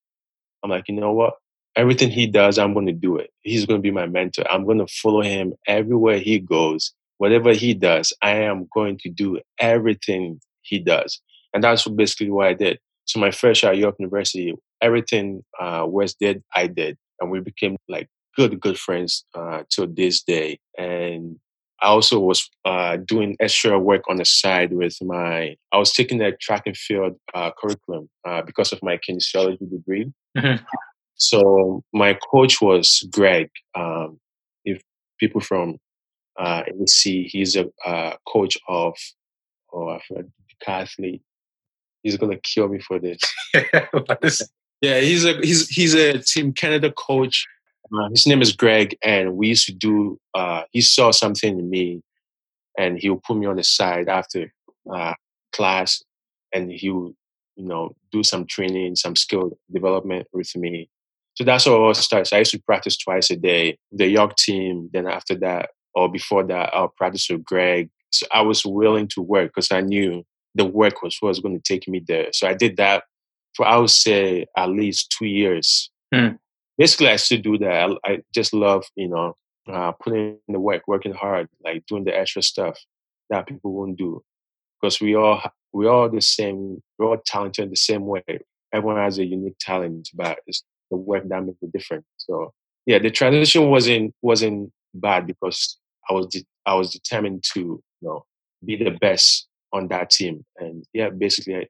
I'm 0.63 0.71
like, 0.71 0.89
you 0.89 0.95
know 0.95 1.13
what? 1.13 1.35
Everything 1.77 2.11
he 2.11 2.27
does, 2.27 2.59
I'm 2.59 2.73
going 2.75 2.87
to 2.87 2.93
do 2.93 3.17
it. 3.17 3.31
He's 3.43 3.67
going 3.67 3.79
to 3.81 3.83
be 3.83 3.91
my 3.91 4.07
mentor. 4.07 4.45
I'm 4.51 4.65
going 4.65 4.79
to 4.79 4.87
follow 4.87 5.23
him 5.23 5.55
everywhere 5.67 6.19
he 6.19 6.39
goes. 6.39 6.93
Whatever 7.19 7.53
he 7.53 7.75
does, 7.75 8.13
I 8.23 8.37
am 8.37 8.69
going 8.75 8.99
to 8.99 9.11
do 9.11 9.41
everything 9.59 10.41
he 10.65 10.79
does. 10.79 11.21
And 11.53 11.63
that's 11.63 11.87
basically 11.89 12.31
what 12.31 12.49
I 12.49 12.55
did. 12.55 12.79
So 13.05 13.21
my 13.21 13.31
first 13.31 13.63
year 13.63 13.73
at 13.73 13.79
York 13.79 13.97
University, 13.99 14.55
everything 14.81 15.43
uh, 15.61 15.85
Wes 15.87 16.15
did, 16.15 16.43
I 16.55 16.67
did. 16.67 16.97
And 17.21 17.31
we 17.31 17.41
became 17.41 17.77
like 17.89 18.09
good, 18.37 18.59
good 18.61 18.79
friends 18.79 19.25
uh, 19.35 19.63
till 19.71 19.87
this 19.87 20.23
day. 20.23 20.59
And 20.77 21.37
I 21.81 21.89
also 21.89 22.19
was 22.19 22.49
uh, 22.65 22.97
doing 22.97 23.37
extra 23.41 23.79
work 23.79 24.03
on 24.09 24.17
the 24.17 24.25
side 24.25 24.73
with 24.73 24.97
my, 25.03 25.57
I 25.71 25.79
was 25.79 25.93
taking 25.93 26.19
the 26.19 26.33
track 26.41 26.63
and 26.67 26.77
field 26.77 27.17
uh, 27.35 27.51
curriculum 27.59 28.09
uh, 28.25 28.43
because 28.43 28.73
of 28.73 28.83
my 28.83 28.99
kinesiology 28.99 29.71
degree. 29.71 30.13
Mhm. 30.37 30.65
So 31.17 31.85
my 31.93 32.19
coach 32.31 32.61
was 32.61 33.07
Greg. 33.13 33.51
Um, 33.75 34.19
if 34.65 34.83
people 35.21 35.41
from 35.41 35.79
uh, 36.39 36.65
he's 36.87 37.57
a 37.57 37.67
uh, 37.87 38.17
coach 38.27 38.59
of, 38.69 38.95
oh, 39.73 39.91
I 39.91 40.01
Catholic. 40.61 41.21
He's 42.03 42.17
gonna 42.17 42.39
kill 42.39 42.69
me 42.69 42.79
for 42.81 42.99
this. 42.99 43.21
This- 44.21 44.49
Yeah, 44.81 45.01
he's 45.01 45.25
a 45.25 45.35
he's 45.41 45.69
he's 45.69 45.95
a 45.95 46.19
Team 46.19 46.53
Canada 46.53 46.93
coach. 46.93 47.47
Uh, 47.95 48.09
his 48.11 48.27
name 48.27 48.43
is 48.43 48.53
Greg, 48.53 48.97
and 49.03 49.37
we 49.37 49.49
used 49.49 49.67
to 49.67 49.73
do. 49.73 50.19
Uh, 50.35 50.63
he 50.73 50.81
saw 50.83 51.11
something 51.11 51.59
in 51.59 51.71
me, 51.71 52.03
and 52.79 52.99
he 52.99 53.09
would 53.09 53.23
put 53.23 53.37
me 53.37 53.47
on 53.47 53.57
the 53.57 53.63
side 53.63 54.09
after 54.09 54.53
uh, 54.93 55.15
class, 55.53 56.03
and 56.53 56.71
he 56.73 56.91
would, 56.91 57.15
you 57.57 57.65
know, 57.67 57.95
do 58.11 58.23
some 58.23 58.47
training, 58.47 58.97
some 58.97 59.17
skill 59.17 59.57
development 59.73 60.27
with 60.33 60.55
me. 60.57 60.89
So 61.35 61.45
that's 61.45 61.65
how 61.65 61.75
it 61.75 61.79
all 61.79 61.95
starts. 61.95 62.33
I 62.33 62.39
used 62.41 62.51
to 62.53 62.59
practice 62.63 62.97
twice 62.99 63.31
a 63.31 63.37
day, 63.37 63.79
the 63.93 64.07
York 64.09 64.37
team. 64.37 64.91
Then 64.93 65.07
after 65.07 65.35
that, 65.37 65.71
or 65.95 66.11
before 66.11 66.45
that, 66.45 66.75
I'll 66.75 66.89
practice 66.97 67.29
with 67.31 67.45
Greg. 67.45 67.91
So 68.11 68.27
I 68.33 68.43
was 68.43 68.65
willing 68.67 69.09
to 69.15 69.23
work 69.23 69.49
because 69.55 69.71
I 69.73 69.81
knew 69.81 70.25
the 70.55 70.65
work 70.65 71.03
was 71.03 71.17
what 71.21 71.29
was 71.29 71.41
going 71.41 71.61
to 71.61 71.63
take 71.63 71.89
me 71.89 72.03
there. 72.07 72.29
So 72.33 72.47
I 72.49 72.55
did 72.55 72.77
that 72.77 73.05
for 73.55 73.67
I 73.67 73.77
would 73.77 73.91
say 73.91 74.47
at 74.57 74.71
least 74.71 75.15
two 75.17 75.27
years. 75.27 75.91
Hmm. 76.13 76.37
Basically, 76.77 77.09
I 77.09 77.17
still 77.17 77.41
do 77.41 77.59
that. 77.59 77.91
I, 78.05 78.13
I 78.13 78.19
just 78.35 78.53
love 78.53 78.85
you 78.97 79.09
know 79.09 79.35
uh, 79.71 79.93
putting 79.93 80.39
in 80.47 80.53
the 80.53 80.61
work, 80.61 80.83
working 80.87 81.15
hard, 81.15 81.49
like 81.65 81.85
doing 81.87 82.05
the 82.05 82.17
extra 82.17 82.43
stuff 82.43 82.79
that 83.31 83.47
people 83.47 83.73
won't 83.73 83.97
do 83.97 84.23
because 84.81 85.01
we 85.01 85.17
all 85.17 85.43
we 85.73 85.87
all 85.87 86.09
the 86.09 86.21
same. 86.21 86.83
We're 86.99 87.07
all 87.07 87.23
talented 87.25 87.65
in 87.65 87.71
the 87.71 87.77
same 87.77 88.07
way. 88.07 88.23
Everyone 88.73 88.97
has 88.97 89.19
a 89.19 89.25
unique 89.25 89.57
talent, 89.61 90.11
but 90.15 90.41
it's 90.47 90.63
the 90.91 90.97
work 90.97 91.29
that 91.29 91.45
makes 91.45 91.59
the 91.61 91.69
difference. 91.69 92.07
So 92.19 92.53
yeah, 92.87 92.99
the 92.99 93.11
transition 93.11 93.71
wasn't 93.71 94.15
wasn't 94.23 94.73
bad 94.95 95.27
because 95.27 95.79
I 96.09 96.15
was 96.15 96.27
de- 96.27 96.47
I 96.67 96.75
was 96.75 96.91
determined 96.91 97.45
to 97.55 97.61
you 97.61 97.83
know 98.03 98.25
be 98.65 98.77
the 98.77 98.91
best 98.91 99.49
on 99.75 99.89
that 99.89 100.09
team, 100.11 100.47
and 100.57 100.87
yeah, 100.95 101.11
basically 101.11 101.57
I, 101.57 101.67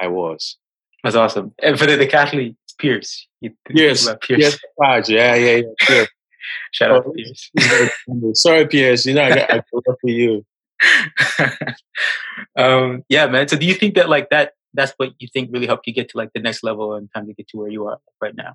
I 0.00 0.06
was. 0.06 0.56
That's 1.02 1.16
awesome. 1.16 1.52
And 1.62 1.78
for 1.78 1.86
the 1.86 1.96
decathlete, 1.96 2.56
Pierce. 2.78 3.26
You 3.40 3.52
Pierce, 3.66 4.08
Pierce. 4.22 4.58
Pierce 4.80 5.08
yeah, 5.08 5.34
yeah, 5.34 5.56
yeah. 5.56 5.62
Pierce. 5.80 6.08
Shout 6.72 6.90
out 6.90 7.04
Oh, 7.06 7.12
to 7.12 7.90
Pierce. 8.06 8.40
Sorry, 8.40 8.66
Pierce. 8.66 9.04
You 9.04 9.14
know 9.14 9.24
I 9.24 9.34
got 9.34 9.50
I 9.50 9.62
for 9.72 9.94
you. 10.04 10.46
um, 12.56 13.04
yeah, 13.08 13.26
man. 13.26 13.48
So 13.48 13.56
do 13.56 13.66
you 13.66 13.74
think 13.74 13.96
that 13.96 14.08
like 14.08 14.30
that 14.30 14.52
that's 14.74 14.92
what 14.96 15.12
you 15.18 15.28
think 15.32 15.50
really 15.52 15.66
helped 15.66 15.86
you 15.86 15.92
get 15.92 16.08
to 16.10 16.16
like 16.16 16.30
the 16.34 16.40
next 16.40 16.62
level 16.62 16.94
and 16.94 17.08
time 17.14 17.26
to 17.26 17.34
get 17.34 17.48
to 17.48 17.56
where 17.58 17.68
you 17.68 17.86
are 17.88 17.98
right 18.20 18.34
now? 18.34 18.54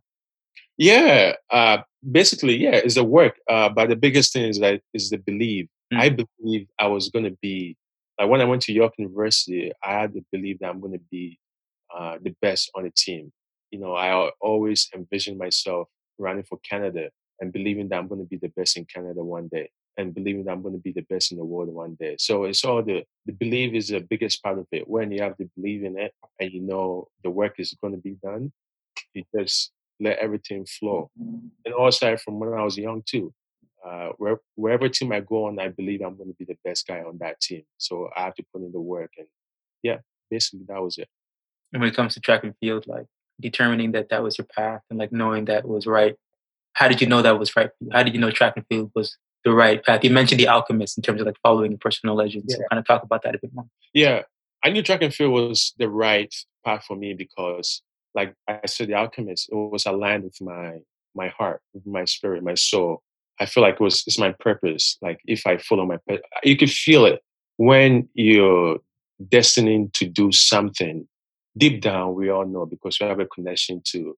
Yeah, 0.78 1.34
uh, 1.52 1.80
basically, 2.10 2.58
yeah, 2.58 2.76
it's 2.76 2.96
the 2.96 3.04
work. 3.04 3.36
Uh, 3.50 3.70
but 3.70 3.90
the 3.90 3.96
biggest 3.96 4.34
thing 4.34 4.46
is 4.46 4.60
that 4.60 4.82
is 4.94 5.10
the 5.10 5.18
belief. 5.18 5.68
Mm. 5.94 6.00
I 6.00 6.10
believe 6.10 6.68
I 6.80 6.88
was 6.88 7.10
going 7.10 7.26
to 7.26 7.38
be 7.42 7.78
like 8.20 8.30
when 8.30 8.42
I 8.42 8.46
went 8.46 8.62
to 8.64 8.74
York 8.74 8.94
University. 8.98 9.72
I 9.84 9.94
had 10.02 10.14
to 10.14 10.26
believe 10.32 10.60
that 10.60 10.70
I'm 10.70 10.80
going 10.80 10.94
to 10.94 11.06
be 11.12 11.40
uh, 11.96 12.18
the 12.22 12.36
best 12.42 12.72
on 12.76 12.84
the 12.84 12.92
team. 12.92 13.32
You 13.72 13.80
know, 13.80 13.96
I 13.96 14.30
always 14.40 14.90
envisioned 14.96 15.38
myself 15.38 15.88
running 16.18 16.44
for 16.44 16.60
Canada 16.60 17.10
and 17.40 17.52
believing 17.52 17.90
that 17.90 17.98
I'm 17.98 18.08
going 18.08 18.22
to 18.22 18.28
be 18.28 18.38
the 18.38 18.50
best 18.50 18.78
in 18.78 18.86
Canada 18.86 19.24
one 19.24 19.48
day, 19.48 19.70
and 19.98 20.14
believing 20.14 20.44
that 20.46 20.52
I'm 20.52 20.62
going 20.62 20.76
to 20.76 20.82
be 20.82 20.92
the 20.92 21.06
best 21.10 21.32
in 21.32 21.38
the 21.38 21.46
world 21.46 21.70
one 21.70 21.98
day. 22.00 22.16
So 22.20 22.44
it's 22.44 22.64
all 22.64 22.84
the 22.84 23.04
the 23.26 23.34
belief 23.34 23.74
is 23.74 23.88
the 23.90 24.00
biggest 24.00 24.44
part 24.44 24.60
of 24.60 24.68
it. 24.72 24.88
When 24.88 25.12
you 25.12 25.22
have 25.24 25.36
the 25.38 25.50
believe 25.56 25.84
in 25.84 25.98
it, 25.98 26.14
and 26.40 26.52
you 26.52 26.62
know 26.62 27.08
the 27.24 27.32
work 27.32 27.56
is 27.58 27.76
going 27.82 27.96
to 27.96 28.00
be 28.00 28.16
done, 28.24 28.52
you 29.14 29.24
just 29.36 29.72
let 30.00 30.20
everything 30.20 30.66
flow. 30.66 31.10
And 31.66 31.74
also 31.74 32.16
from 32.18 32.40
when 32.40 32.54
I 32.54 32.64
was 32.64 32.78
young 32.78 33.02
too. 33.06 33.34
Uh, 33.86 34.10
where, 34.18 34.38
wherever 34.56 34.88
team 34.88 35.12
I 35.12 35.20
go 35.20 35.46
on, 35.46 35.60
I 35.60 35.68
believe 35.68 36.02
I'm 36.02 36.16
going 36.16 36.30
to 36.30 36.36
be 36.36 36.46
the 36.46 36.58
best 36.64 36.88
guy 36.88 37.00
on 37.00 37.18
that 37.20 37.42
team. 37.42 37.64
So 37.78 38.10
I 38.16 38.24
have 38.24 38.36
to 38.36 38.44
put 38.54 38.62
in 38.62 38.72
the 38.72 38.80
work, 38.80 39.12
and 39.18 39.28
yeah, 39.82 39.98
basically 40.32 40.66
that 40.68 40.82
was 40.82 40.98
it. 40.98 41.10
And 41.74 41.82
when 41.82 41.90
it 41.90 41.96
comes 41.96 42.14
to 42.14 42.22
track 42.22 42.44
and 42.44 42.56
field, 42.60 42.86
like 42.88 43.08
determining 43.42 43.92
that 43.94 44.10
that 44.10 44.24
was 44.24 44.38
your 44.38 44.48
path 44.56 44.82
and 44.90 45.00
like 45.00 45.12
knowing 45.12 45.46
that 45.46 45.68
was 45.68 45.86
right. 45.86 46.16
How 46.74 46.88
did 46.88 47.02
you 47.02 47.08
know 47.08 47.22
that 47.22 47.38
was 47.38 47.56
right 47.56 47.70
for 47.70 47.86
you? 47.86 47.90
How 47.92 48.04
did 48.04 48.14
you 48.14 48.22
know 48.22 48.32
track 48.32 48.54
and 48.56 48.66
field 48.68 48.92
was 48.96 49.18
the 49.44 49.52
right 49.52 49.84
path? 49.84 50.04
You 50.04 50.10
mentioned 50.10 50.40
the 50.40 50.48
alchemist 50.48 50.98
in 50.98 51.04
terms 51.04 51.22
of 51.22 51.28
like 51.28 51.38
following 51.44 51.78
personal 51.78 52.16
legends. 52.16 52.56
So 52.56 52.62
kind 52.70 52.80
of 52.80 52.88
talk 52.88 53.04
about 53.04 53.24
that 53.24 53.36
a 53.36 53.40
bit 53.40 53.52
more. 53.54 53.66
Yeah, 53.94 54.24
I 54.64 54.70
knew 54.70 54.82
track 54.82 55.02
and 55.02 55.14
field 55.14 55.34
was 55.34 55.74
the 55.78 55.90
right 55.90 56.34
path 56.66 56.86
for 56.88 56.96
me 56.96 57.14
because, 57.14 57.82
like 58.16 58.34
I 58.48 58.62
said, 58.66 58.88
the 58.88 58.96
alchemist 58.96 59.50
it 59.52 59.56
was 59.56 59.86
aligned 59.86 60.24
with 60.24 60.42
my 60.42 60.80
my 61.14 61.28
heart, 61.28 61.62
with 61.74 61.86
my 61.86 62.06
spirit, 62.06 62.44
my 62.44 62.56
soul. 62.56 63.04
I 63.40 63.46
feel 63.46 63.64
like 63.64 63.76
it 63.76 63.80
was 63.82 64.04
it's 64.08 64.20
my 64.20 64.34
purpose. 64.40 64.98
Like 65.02 65.20
if 65.26 65.46
I 65.46 65.58
follow 65.58 65.86
my, 65.86 65.98
you 66.44 66.58
can 66.58 66.68
feel 66.68 67.06
it 67.06 67.22
when 67.58 68.08
you're 68.14 68.80
destined 69.30 69.94
to 69.96 70.06
do 70.06 70.32
something. 70.32 71.08
Deep 71.58 71.82
down, 71.82 72.16
we 72.16 72.30
all 72.30 72.46
know 72.46 72.66
because 72.66 72.98
we 73.00 73.08
have 73.08 73.20
a 73.20 73.28
connection 73.28 73.82
to, 73.86 74.18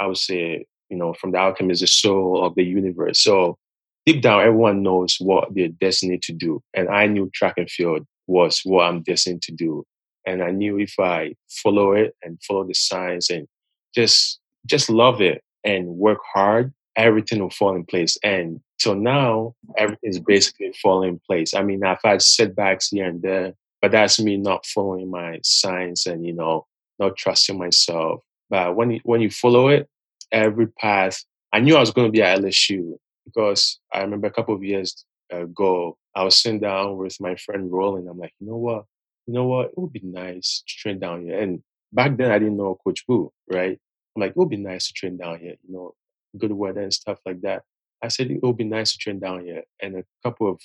I 0.00 0.06
would 0.06 0.16
say, 0.16 0.66
you 0.88 0.96
know, 0.96 1.14
from 1.14 1.30
the 1.30 1.38
alchemist, 1.38 1.82
the 1.82 1.86
soul 1.86 2.44
of 2.44 2.54
the 2.56 2.64
universe. 2.64 3.20
So 3.20 3.58
deep 4.06 4.22
down, 4.22 4.40
everyone 4.40 4.82
knows 4.82 5.16
what 5.20 5.54
they're 5.54 5.68
destined 5.68 6.22
to 6.22 6.32
do, 6.32 6.62
and 6.74 6.88
I 6.88 7.06
knew 7.06 7.30
track 7.32 7.54
and 7.56 7.70
field 7.70 8.06
was 8.26 8.60
what 8.64 8.86
I'm 8.86 9.02
destined 9.02 9.42
to 9.42 9.52
do. 9.52 9.84
And 10.26 10.42
I 10.42 10.50
knew 10.50 10.78
if 10.78 10.94
I 10.98 11.34
follow 11.62 11.92
it 11.92 12.16
and 12.22 12.42
follow 12.42 12.64
the 12.64 12.74
signs 12.74 13.28
and 13.28 13.46
just 13.94 14.40
just 14.66 14.88
love 14.88 15.20
it 15.20 15.42
and 15.62 15.86
work 15.88 16.18
hard, 16.32 16.72
everything 16.96 17.40
will 17.40 17.50
fall 17.50 17.74
in 17.74 17.84
place. 17.84 18.16
And 18.22 18.60
so 18.78 18.94
now 18.94 19.54
everything's 19.76 20.20
basically 20.20 20.72
falling 20.82 21.10
in 21.10 21.20
place. 21.26 21.54
I 21.54 21.62
mean, 21.62 21.84
I've 21.84 22.02
had 22.04 22.22
setbacks 22.22 22.90
here 22.90 23.06
and 23.06 23.22
there, 23.22 23.54
but 23.80 23.92
that's 23.92 24.20
me 24.20 24.36
not 24.36 24.66
following 24.66 25.10
my 25.10 25.40
signs 25.42 26.06
and 26.06 26.24
you 26.24 26.32
know 26.32 26.66
not 26.98 27.16
trusting 27.16 27.58
myself. 27.58 28.20
But 28.50 28.76
when 28.76 28.92
you, 28.92 29.00
when 29.04 29.20
you 29.20 29.30
follow 29.30 29.68
it, 29.68 29.88
every 30.30 30.66
path, 30.66 31.24
I 31.52 31.60
knew 31.60 31.76
I 31.76 31.80
was 31.80 31.90
going 31.90 32.08
to 32.08 32.12
be 32.12 32.22
at 32.22 32.38
LSU 32.38 32.96
because 33.24 33.80
I 33.92 34.00
remember 34.00 34.26
a 34.26 34.32
couple 34.32 34.54
of 34.54 34.62
years 34.62 35.04
ago, 35.30 35.96
I 36.14 36.24
was 36.24 36.36
sitting 36.36 36.60
down 36.60 36.96
with 36.96 37.16
my 37.20 37.34
friend 37.36 37.72
Roland. 37.72 38.08
I'm 38.08 38.18
like, 38.18 38.32
you 38.38 38.46
know 38.46 38.56
what? 38.56 38.84
You 39.26 39.34
know 39.34 39.46
what? 39.46 39.66
It 39.66 39.78
would 39.78 39.92
be 39.92 40.02
nice 40.04 40.62
to 40.66 40.74
train 40.76 40.98
down 40.98 41.22
here. 41.22 41.40
And 41.40 41.62
back 41.92 42.16
then, 42.16 42.30
I 42.30 42.38
didn't 42.38 42.56
know 42.56 42.78
Coach 42.84 43.06
Boo, 43.06 43.32
right? 43.50 43.78
I'm 44.16 44.20
like, 44.20 44.30
it 44.30 44.36
would 44.36 44.50
be 44.50 44.56
nice 44.56 44.86
to 44.88 44.92
train 44.92 45.16
down 45.16 45.38
here, 45.40 45.54
you 45.66 45.74
know, 45.74 45.94
good 46.38 46.52
weather 46.52 46.82
and 46.82 46.92
stuff 46.92 47.18
like 47.26 47.40
that. 47.42 47.62
I 48.02 48.08
said, 48.08 48.30
it 48.30 48.42
would 48.42 48.56
be 48.56 48.64
nice 48.64 48.92
to 48.92 48.98
train 48.98 49.18
down 49.18 49.44
here. 49.44 49.62
And 49.80 49.96
a 49.96 50.04
couple 50.22 50.50
of 50.50 50.60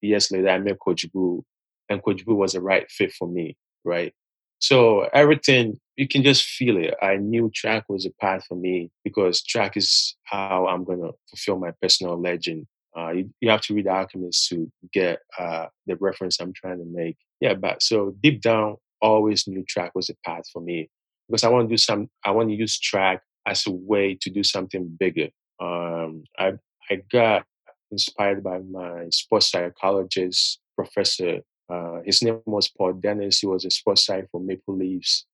years 0.00 0.30
later, 0.30 0.48
I 0.48 0.58
met 0.58 0.78
Coach 0.78 1.10
Boo, 1.12 1.44
and 1.88 2.02
Coach 2.02 2.24
Boo 2.24 2.34
was 2.34 2.52
the 2.52 2.60
right 2.60 2.88
fit 2.90 3.12
for 3.12 3.28
me, 3.28 3.56
right? 3.84 4.12
So 4.58 5.02
everything, 5.12 5.78
you 5.96 6.08
can 6.08 6.22
just 6.22 6.44
feel 6.44 6.76
it. 6.76 6.94
I 7.02 7.16
knew 7.16 7.50
track 7.54 7.84
was 7.88 8.06
a 8.06 8.10
path 8.20 8.44
for 8.46 8.54
me 8.54 8.90
because 9.04 9.42
track 9.42 9.76
is 9.76 10.16
how 10.24 10.66
I'm 10.66 10.84
to 10.86 11.12
fulfill 11.28 11.58
my 11.58 11.72
personal 11.82 12.20
legend. 12.20 12.66
Uh, 12.96 13.10
you, 13.10 13.30
you 13.40 13.50
have 13.50 13.60
to 13.60 13.74
read 13.74 13.86
The 13.86 13.90
Alchemist 13.90 14.48
to 14.48 14.70
get 14.92 15.18
uh, 15.38 15.66
the 15.86 15.96
reference 15.96 16.40
I'm 16.40 16.54
trying 16.54 16.78
to 16.78 16.86
make. 16.86 17.16
Yeah, 17.40 17.54
but 17.54 17.82
so 17.82 18.14
deep 18.22 18.40
down, 18.40 18.76
always 19.02 19.46
knew 19.46 19.64
track 19.68 19.92
was 19.94 20.08
a 20.08 20.14
path 20.24 20.44
for 20.50 20.62
me 20.62 20.88
because 21.28 21.44
I 21.44 21.50
want 21.50 21.68
to 21.68 21.72
do 21.72 21.76
some. 21.76 22.08
I 22.24 22.30
want 22.30 22.48
to 22.48 22.54
use 22.54 22.78
track 22.78 23.20
as 23.46 23.66
a 23.66 23.70
way 23.70 24.18
to 24.20 24.30
do 24.30 24.42
something 24.42 24.96
bigger. 24.98 25.28
Um, 25.60 26.24
I 26.38 26.54
I 26.90 27.02
got 27.10 27.44
inspired 27.90 28.42
by 28.42 28.58
my 28.58 29.06
sports 29.10 29.50
psychologist 29.50 30.60
professor. 30.74 31.40
Uh, 31.68 32.00
his 32.04 32.22
name 32.22 32.40
was 32.46 32.68
Paul 32.68 32.94
Dennis. 32.94 33.40
He 33.40 33.46
was 33.46 33.64
a 33.64 33.70
sports 33.70 34.04
psych 34.06 34.28
for 34.30 34.40
Maple 34.40 34.76
Leafs 34.76 35.26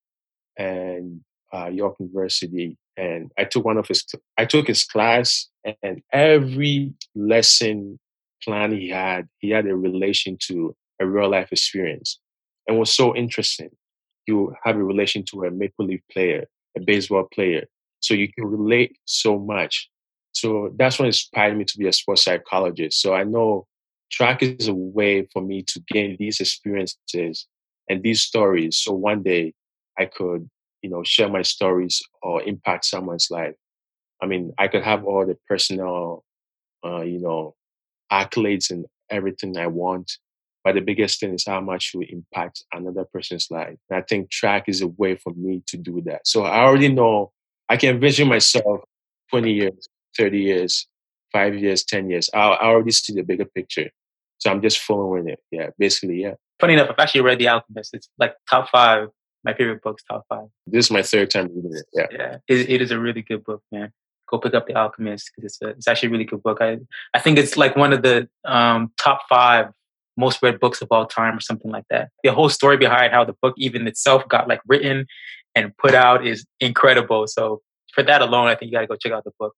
and 0.57 1.21
uh, 1.53 1.67
York 1.67 1.95
University. 1.99 2.77
And 2.97 3.31
I 3.37 3.43
took 3.45 3.65
one 3.65 3.77
of 3.77 3.87
his. 3.87 4.05
I 4.37 4.45
took 4.45 4.67
his 4.67 4.83
class, 4.83 5.49
and 5.81 6.01
every 6.11 6.93
lesson 7.15 7.99
plan 8.43 8.71
he 8.71 8.89
had, 8.89 9.27
he 9.39 9.49
had 9.49 9.65
a 9.65 9.75
relation 9.75 10.37
to 10.47 10.75
a 10.99 11.07
real 11.07 11.29
life 11.29 11.51
experience, 11.51 12.19
and 12.67 12.77
was 12.77 12.93
so 12.93 13.15
interesting. 13.15 13.69
You 14.27 14.55
have 14.63 14.75
a 14.75 14.83
relation 14.83 15.23
to 15.31 15.43
a 15.45 15.51
Maple 15.51 15.85
Leaf 15.85 16.01
player, 16.11 16.45
a 16.77 16.81
baseball 16.81 17.27
player, 17.33 17.65
so 18.03 18.13
you 18.13 18.27
can 18.31 18.45
relate 18.45 18.97
so 19.05 19.39
much. 19.39 19.89
So 20.33 20.73
that's 20.77 20.99
what 20.99 21.05
inspired 21.05 21.57
me 21.57 21.63
to 21.63 21.77
be 21.77 21.87
a 21.87 21.93
sports 21.93 22.23
psychologist. 22.23 23.01
So 23.01 23.13
I 23.13 23.23
know 23.23 23.65
track 24.11 24.43
is 24.43 24.67
a 24.67 24.73
way 24.73 25.25
for 25.31 25.41
me 25.41 25.63
to 25.69 25.81
gain 25.87 26.17
these 26.19 26.41
experiences 26.41 27.47
and 27.89 28.03
these 28.03 28.21
stories. 28.21 28.77
So 28.77 28.91
one 28.91 29.23
day 29.23 29.53
I 29.97 30.05
could, 30.05 30.49
you 30.81 30.89
know, 30.89 31.01
share 31.03 31.29
my 31.29 31.43
stories 31.43 32.01
or 32.21 32.43
impact 32.43 32.83
someone's 32.85 33.29
life. 33.31 33.55
I 34.21 34.25
mean, 34.25 34.53
I 34.57 34.67
could 34.67 34.83
have 34.83 35.05
all 35.05 35.25
the 35.25 35.37
personal, 35.47 36.25
uh, 36.85 37.01
you 37.01 37.19
know, 37.19 37.55
accolades 38.11 38.69
and 38.69 38.85
everything 39.09 39.57
I 39.57 39.67
want. 39.67 40.11
But 40.65 40.75
the 40.75 40.81
biggest 40.81 41.21
thing 41.21 41.33
is 41.33 41.45
how 41.45 41.61
much 41.61 41.91
you 41.93 42.01
impact 42.09 42.63
another 42.73 43.05
person's 43.05 43.47
life. 43.49 43.77
And 43.89 43.97
I 43.97 44.01
think 44.01 44.29
track 44.29 44.65
is 44.67 44.81
a 44.81 44.87
way 44.87 45.15
for 45.15 45.33
me 45.35 45.63
to 45.67 45.77
do 45.77 46.01
that. 46.05 46.27
So 46.27 46.43
I 46.43 46.63
already 46.63 46.89
know 46.89 47.31
I 47.73 47.77
can 47.77 47.89
envision 47.89 48.27
myself 48.27 48.81
20 49.31 49.51
years, 49.51 49.89
30 50.15 50.39
years, 50.39 50.87
five 51.31 51.55
years, 51.55 51.83
10 51.83 52.07
years. 52.07 52.29
I, 52.31 52.49
I 52.49 52.65
already 52.67 52.91
see 52.91 53.13
the 53.13 53.23
bigger 53.23 53.45
picture. 53.45 53.89
So 54.37 54.51
I'm 54.51 54.61
just 54.61 54.77
following 54.77 55.27
it. 55.27 55.39
Yeah, 55.49 55.69
basically, 55.79 56.21
yeah. 56.21 56.35
Funny 56.59 56.73
enough, 56.73 56.89
I've 56.91 56.99
actually 56.99 57.21
read 57.21 57.39
The 57.39 57.47
Alchemist. 57.47 57.95
It's 57.95 58.07
like 58.19 58.35
top 58.47 58.69
five, 58.69 59.07
my 59.43 59.55
favorite 59.55 59.81
books, 59.81 60.03
top 60.03 60.23
five. 60.29 60.45
This 60.67 60.85
is 60.85 60.91
my 60.91 61.01
third 61.01 61.31
time 61.31 61.47
reading 61.47 61.73
it. 61.73 61.85
Yeah. 61.93 62.05
Yeah, 62.11 62.37
it, 62.47 62.69
it 62.69 62.81
is 62.83 62.91
a 62.91 62.99
really 62.99 63.23
good 63.23 63.43
book, 63.43 63.63
man. 63.71 63.91
Go 64.29 64.37
pick 64.37 64.53
up 64.53 64.67
The 64.67 64.75
Alchemist 64.75 65.31
because 65.35 65.53
it's 65.53 65.61
a, 65.63 65.69
it's 65.69 65.87
actually 65.87 66.09
a 66.09 66.11
really 66.11 66.25
good 66.25 66.43
book. 66.43 66.59
I 66.61 66.77
I 67.15 67.19
think 67.19 67.39
it's 67.39 67.57
like 67.57 67.75
one 67.75 67.91
of 67.91 68.03
the 68.03 68.29
um, 68.45 68.91
top 68.99 69.21
five 69.27 69.71
most 70.15 70.43
read 70.43 70.59
books 70.59 70.79
of 70.81 70.89
all 70.91 71.07
time 71.07 71.37
or 71.37 71.41
something 71.41 71.71
like 71.71 71.85
that. 71.89 72.09
The 72.23 72.33
whole 72.33 72.49
story 72.49 72.77
behind 72.77 73.13
how 73.13 73.25
the 73.25 73.33
book 73.41 73.55
even 73.57 73.87
itself 73.87 74.27
got 74.29 74.47
like 74.47 74.61
written 74.67 75.07
and 75.55 75.75
put 75.77 75.93
out 75.93 76.25
is 76.25 76.45
incredible. 76.59 77.27
So 77.27 77.61
for 77.93 78.03
that 78.03 78.21
alone, 78.21 78.47
I 78.47 78.55
think 78.55 78.71
you 78.71 78.77
got 78.77 78.81
to 78.81 78.87
go 78.87 78.95
check 78.95 79.11
out 79.11 79.23
the 79.23 79.31
book. 79.39 79.53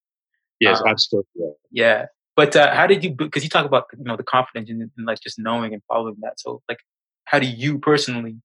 Yes, 0.60 0.80
Um, 0.80 0.88
absolutely. 0.88 1.52
Yeah. 1.70 2.06
But 2.34 2.54
uh, 2.54 2.74
how 2.74 2.86
did 2.86 3.02
you? 3.02 3.10
Because 3.10 3.42
you 3.42 3.48
talk 3.48 3.64
about 3.64 3.84
you 3.96 4.04
know 4.04 4.16
the 4.16 4.22
confidence 4.22 4.68
and, 4.68 4.82
and 4.82 5.06
like 5.06 5.20
just 5.20 5.38
knowing 5.38 5.72
and 5.72 5.82
following 5.88 6.16
that. 6.20 6.38
So 6.38 6.62
like, 6.68 6.80
how 7.24 7.38
do 7.38 7.46
you 7.46 7.78
personally, 7.78 8.36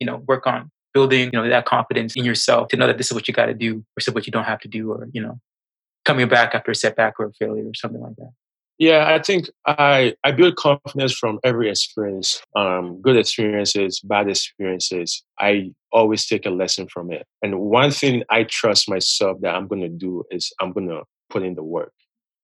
you 0.00 0.06
know, 0.06 0.22
work 0.26 0.46
on 0.46 0.70
building 0.94 1.24
you 1.32 1.42
know 1.42 1.48
that 1.48 1.66
confidence 1.66 2.14
in 2.14 2.24
yourself 2.24 2.68
to 2.68 2.76
know 2.76 2.86
that 2.86 2.96
this 2.96 3.08
is 3.08 3.12
what 3.12 3.26
you 3.28 3.34
got 3.34 3.46
to 3.46 3.54
do 3.54 3.84
versus 3.94 4.14
what 4.14 4.26
you 4.26 4.32
don't 4.32 4.44
have 4.44 4.60
to 4.60 4.68
do, 4.68 4.92
or 4.92 5.08
you 5.12 5.20
know, 5.20 5.38
coming 6.04 6.26
back 6.26 6.54
after 6.54 6.70
a 6.70 6.74
setback 6.74 7.14
or 7.18 7.26
a 7.26 7.32
failure 7.34 7.64
or 7.66 7.74
something 7.74 8.00
like 8.00 8.16
that. 8.16 8.30
Yeah, 8.78 9.06
I 9.14 9.22
think 9.22 9.48
I 9.66 10.14
I 10.24 10.32
build 10.32 10.56
confidence 10.56 11.12
from 11.14 11.38
every 11.44 11.70
experience. 11.70 12.42
Um, 12.56 13.00
good 13.00 13.16
experiences, 13.16 14.00
bad 14.00 14.28
experiences. 14.28 15.22
I 15.38 15.70
always 15.92 16.26
take 16.26 16.44
a 16.44 16.50
lesson 16.50 16.88
from 16.92 17.12
it. 17.12 17.24
And 17.42 17.60
one 17.60 17.92
thing 17.92 18.24
I 18.30 18.44
trust 18.44 18.88
myself 18.90 19.38
that 19.42 19.54
I'm 19.54 19.68
gonna 19.68 19.88
do 19.88 20.24
is 20.30 20.52
I'm 20.60 20.72
gonna 20.72 21.02
put 21.30 21.44
in 21.44 21.54
the 21.54 21.62
work. 21.62 21.92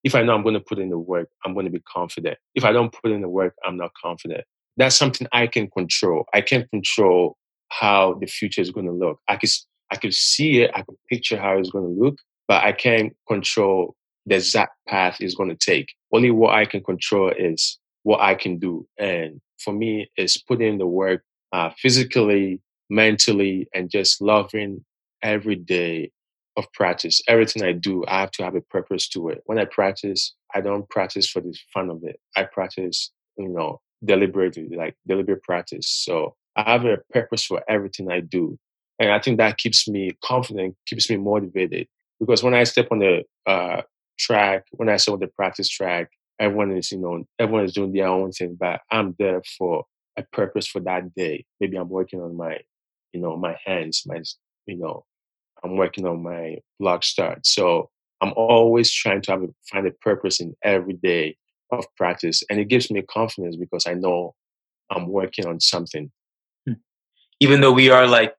If 0.05 0.15
I 0.15 0.23
know 0.23 0.33
I'm 0.33 0.43
gonna 0.43 0.61
put 0.61 0.79
in 0.79 0.89
the 0.89 0.97
work, 0.97 1.27
I'm 1.45 1.53
gonna 1.53 1.69
be 1.69 1.81
confident. 1.81 2.37
If 2.55 2.63
I 2.63 2.71
don't 2.71 2.93
put 2.93 3.11
in 3.11 3.21
the 3.21 3.29
work, 3.29 3.53
I'm 3.65 3.75
not 3.75 3.91
confident. 4.01 4.45
That's 4.77 4.95
something 4.95 5.27
I 5.33 5.47
can 5.47 5.69
control. 5.69 6.25
I 6.33 6.39
can 6.41 6.65
control 6.69 7.35
how 7.69 8.13
the 8.21 8.25
future 8.27 8.61
is 8.61 8.71
gonna 8.71 8.93
look. 8.93 9.19
I 9.27 9.35
can 9.35 9.49
I 9.91 9.97
can 9.97 10.13
see 10.13 10.61
it. 10.61 10.71
I 10.73 10.83
can 10.83 10.95
picture 11.09 11.37
how 11.37 11.57
it's 11.57 11.71
gonna 11.71 11.87
look, 11.87 12.15
but 12.47 12.63
I 12.63 12.71
can't 12.71 13.13
control 13.27 13.95
the 14.25 14.35
exact 14.35 14.73
path 14.87 15.17
it's 15.19 15.35
going 15.35 15.49
to 15.49 15.55
take. 15.55 15.93
Only 16.13 16.31
what 16.31 16.53
I 16.53 16.65
can 16.65 16.83
control 16.83 17.31
is 17.37 17.79
what 18.03 18.21
I 18.21 18.35
can 18.35 18.57
do. 18.57 18.87
And 18.97 19.39
for 19.59 19.73
me, 19.73 20.09
is 20.17 20.37
putting 20.37 20.67
in 20.67 20.77
the 20.77 20.87
work 20.87 21.23
uh, 21.53 21.71
physically, 21.77 22.61
mentally, 22.89 23.67
and 23.73 23.89
just 23.89 24.21
loving 24.21 24.83
every 25.21 25.55
day 25.55 26.11
of 26.57 26.65
practice. 26.73 27.21
Everything 27.27 27.63
I 27.63 27.71
do, 27.71 28.03
I 28.07 28.19
have 28.19 28.31
to 28.31 28.43
have 28.43 28.55
a 28.55 28.61
purpose 28.61 29.07
to 29.09 29.29
it. 29.29 29.41
When 29.45 29.59
I 29.59 29.65
practice, 29.65 30.33
I 30.53 30.61
don't 30.61 30.89
practice 30.89 31.29
for 31.29 31.41
the 31.41 31.55
fun 31.73 31.89
of 31.89 32.03
it. 32.03 32.19
I 32.35 32.43
practice, 32.43 33.11
you 33.37 33.49
know, 33.49 33.79
deliberately, 34.03 34.69
like 34.75 34.95
deliberate 35.07 35.43
practice. 35.43 35.87
So 35.87 36.35
I 36.55 36.69
have 36.71 36.85
a 36.85 36.97
purpose 37.11 37.45
for 37.45 37.61
everything 37.69 38.11
I 38.11 38.19
do. 38.19 38.57
And 38.99 39.11
I 39.11 39.19
think 39.19 39.37
that 39.37 39.57
keeps 39.57 39.87
me 39.87 40.11
confident, 40.23 40.75
keeps 40.85 41.09
me 41.09 41.17
motivated. 41.17 41.87
Because 42.19 42.43
when 42.43 42.53
I 42.53 42.65
step 42.65 42.89
on 42.91 42.99
the 42.99 43.23
uh, 43.47 43.81
track, 44.21 44.65
when 44.71 44.89
I 44.89 44.97
saw 44.97 45.17
the 45.17 45.27
practice 45.27 45.69
track, 45.69 46.09
everyone 46.39 46.75
is, 46.77 46.91
you 46.91 46.99
know, 46.99 47.23
everyone 47.39 47.65
is 47.65 47.73
doing 47.73 47.93
their 47.93 48.07
own 48.07 48.31
thing, 48.31 48.57
but 48.59 48.81
I'm 48.91 49.15
there 49.19 49.41
for 49.57 49.85
a 50.17 50.23
purpose 50.31 50.67
for 50.67 50.79
that 50.81 51.13
day. 51.15 51.45
Maybe 51.59 51.77
I'm 51.77 51.89
working 51.89 52.21
on 52.21 52.35
my, 52.35 52.57
you 53.13 53.21
know, 53.21 53.35
my 53.37 53.57
hands, 53.65 54.03
my, 54.05 54.21
you 54.65 54.77
know, 54.77 55.05
I'm 55.63 55.77
working 55.77 56.05
on 56.05 56.23
my 56.23 56.57
block 56.79 57.03
start. 57.03 57.45
So 57.45 57.89
I'm 58.21 58.33
always 58.35 58.91
trying 58.91 59.21
to 59.23 59.31
have 59.31 59.41
find 59.69 59.87
a 59.87 59.91
purpose 59.91 60.39
in 60.39 60.55
every 60.63 60.93
day 60.93 61.37
of 61.71 61.85
practice, 61.95 62.43
and 62.49 62.59
it 62.59 62.67
gives 62.67 62.91
me 62.91 63.01
confidence 63.01 63.55
because 63.55 63.87
I 63.87 63.93
know 63.93 64.35
I'm 64.89 65.07
working 65.07 65.47
on 65.47 65.59
something. 65.59 66.11
Hmm. 66.67 66.73
Even 67.39 67.61
though 67.61 67.71
we 67.71 67.89
are 67.89 68.07
like, 68.07 68.35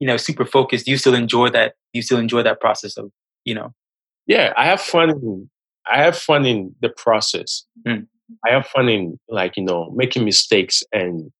you 0.00 0.06
know, 0.06 0.16
super 0.16 0.44
focused, 0.44 0.86
you 0.86 0.96
still 0.96 1.14
enjoy 1.14 1.50
that? 1.50 1.74
You 1.92 2.02
still 2.02 2.18
enjoy 2.18 2.42
that 2.44 2.60
process 2.60 2.96
of, 2.96 3.10
you 3.44 3.54
know, 3.54 3.74
Yeah, 4.28 4.52
I 4.56 4.66
have 4.66 4.80
fun. 4.80 5.10
In, 5.10 5.50
I 5.90 6.02
have 6.02 6.16
fun 6.16 6.46
in 6.46 6.74
the 6.80 6.90
process. 6.90 7.64
Mm. 7.86 8.06
I 8.46 8.50
have 8.50 8.66
fun 8.66 8.88
in 8.88 9.18
like 9.28 9.56
you 9.56 9.64
know 9.64 9.90
making 9.96 10.24
mistakes 10.24 10.84
and 10.92 11.32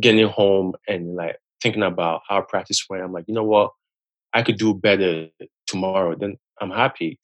getting 0.00 0.26
home 0.28 0.74
and 0.88 1.14
like 1.14 1.36
thinking 1.62 1.84
about 1.84 2.22
how 2.28 2.38
I 2.38 2.42
practice 2.42 2.84
went. 2.90 3.04
I'm 3.04 3.12
like, 3.12 3.24
you 3.28 3.34
know 3.34 3.44
what, 3.44 3.70
I 4.34 4.42
could 4.42 4.58
do 4.58 4.74
better 4.74 5.28
tomorrow. 5.66 6.16
Then 6.16 6.36
I'm 6.60 6.70
happy. 6.70 7.18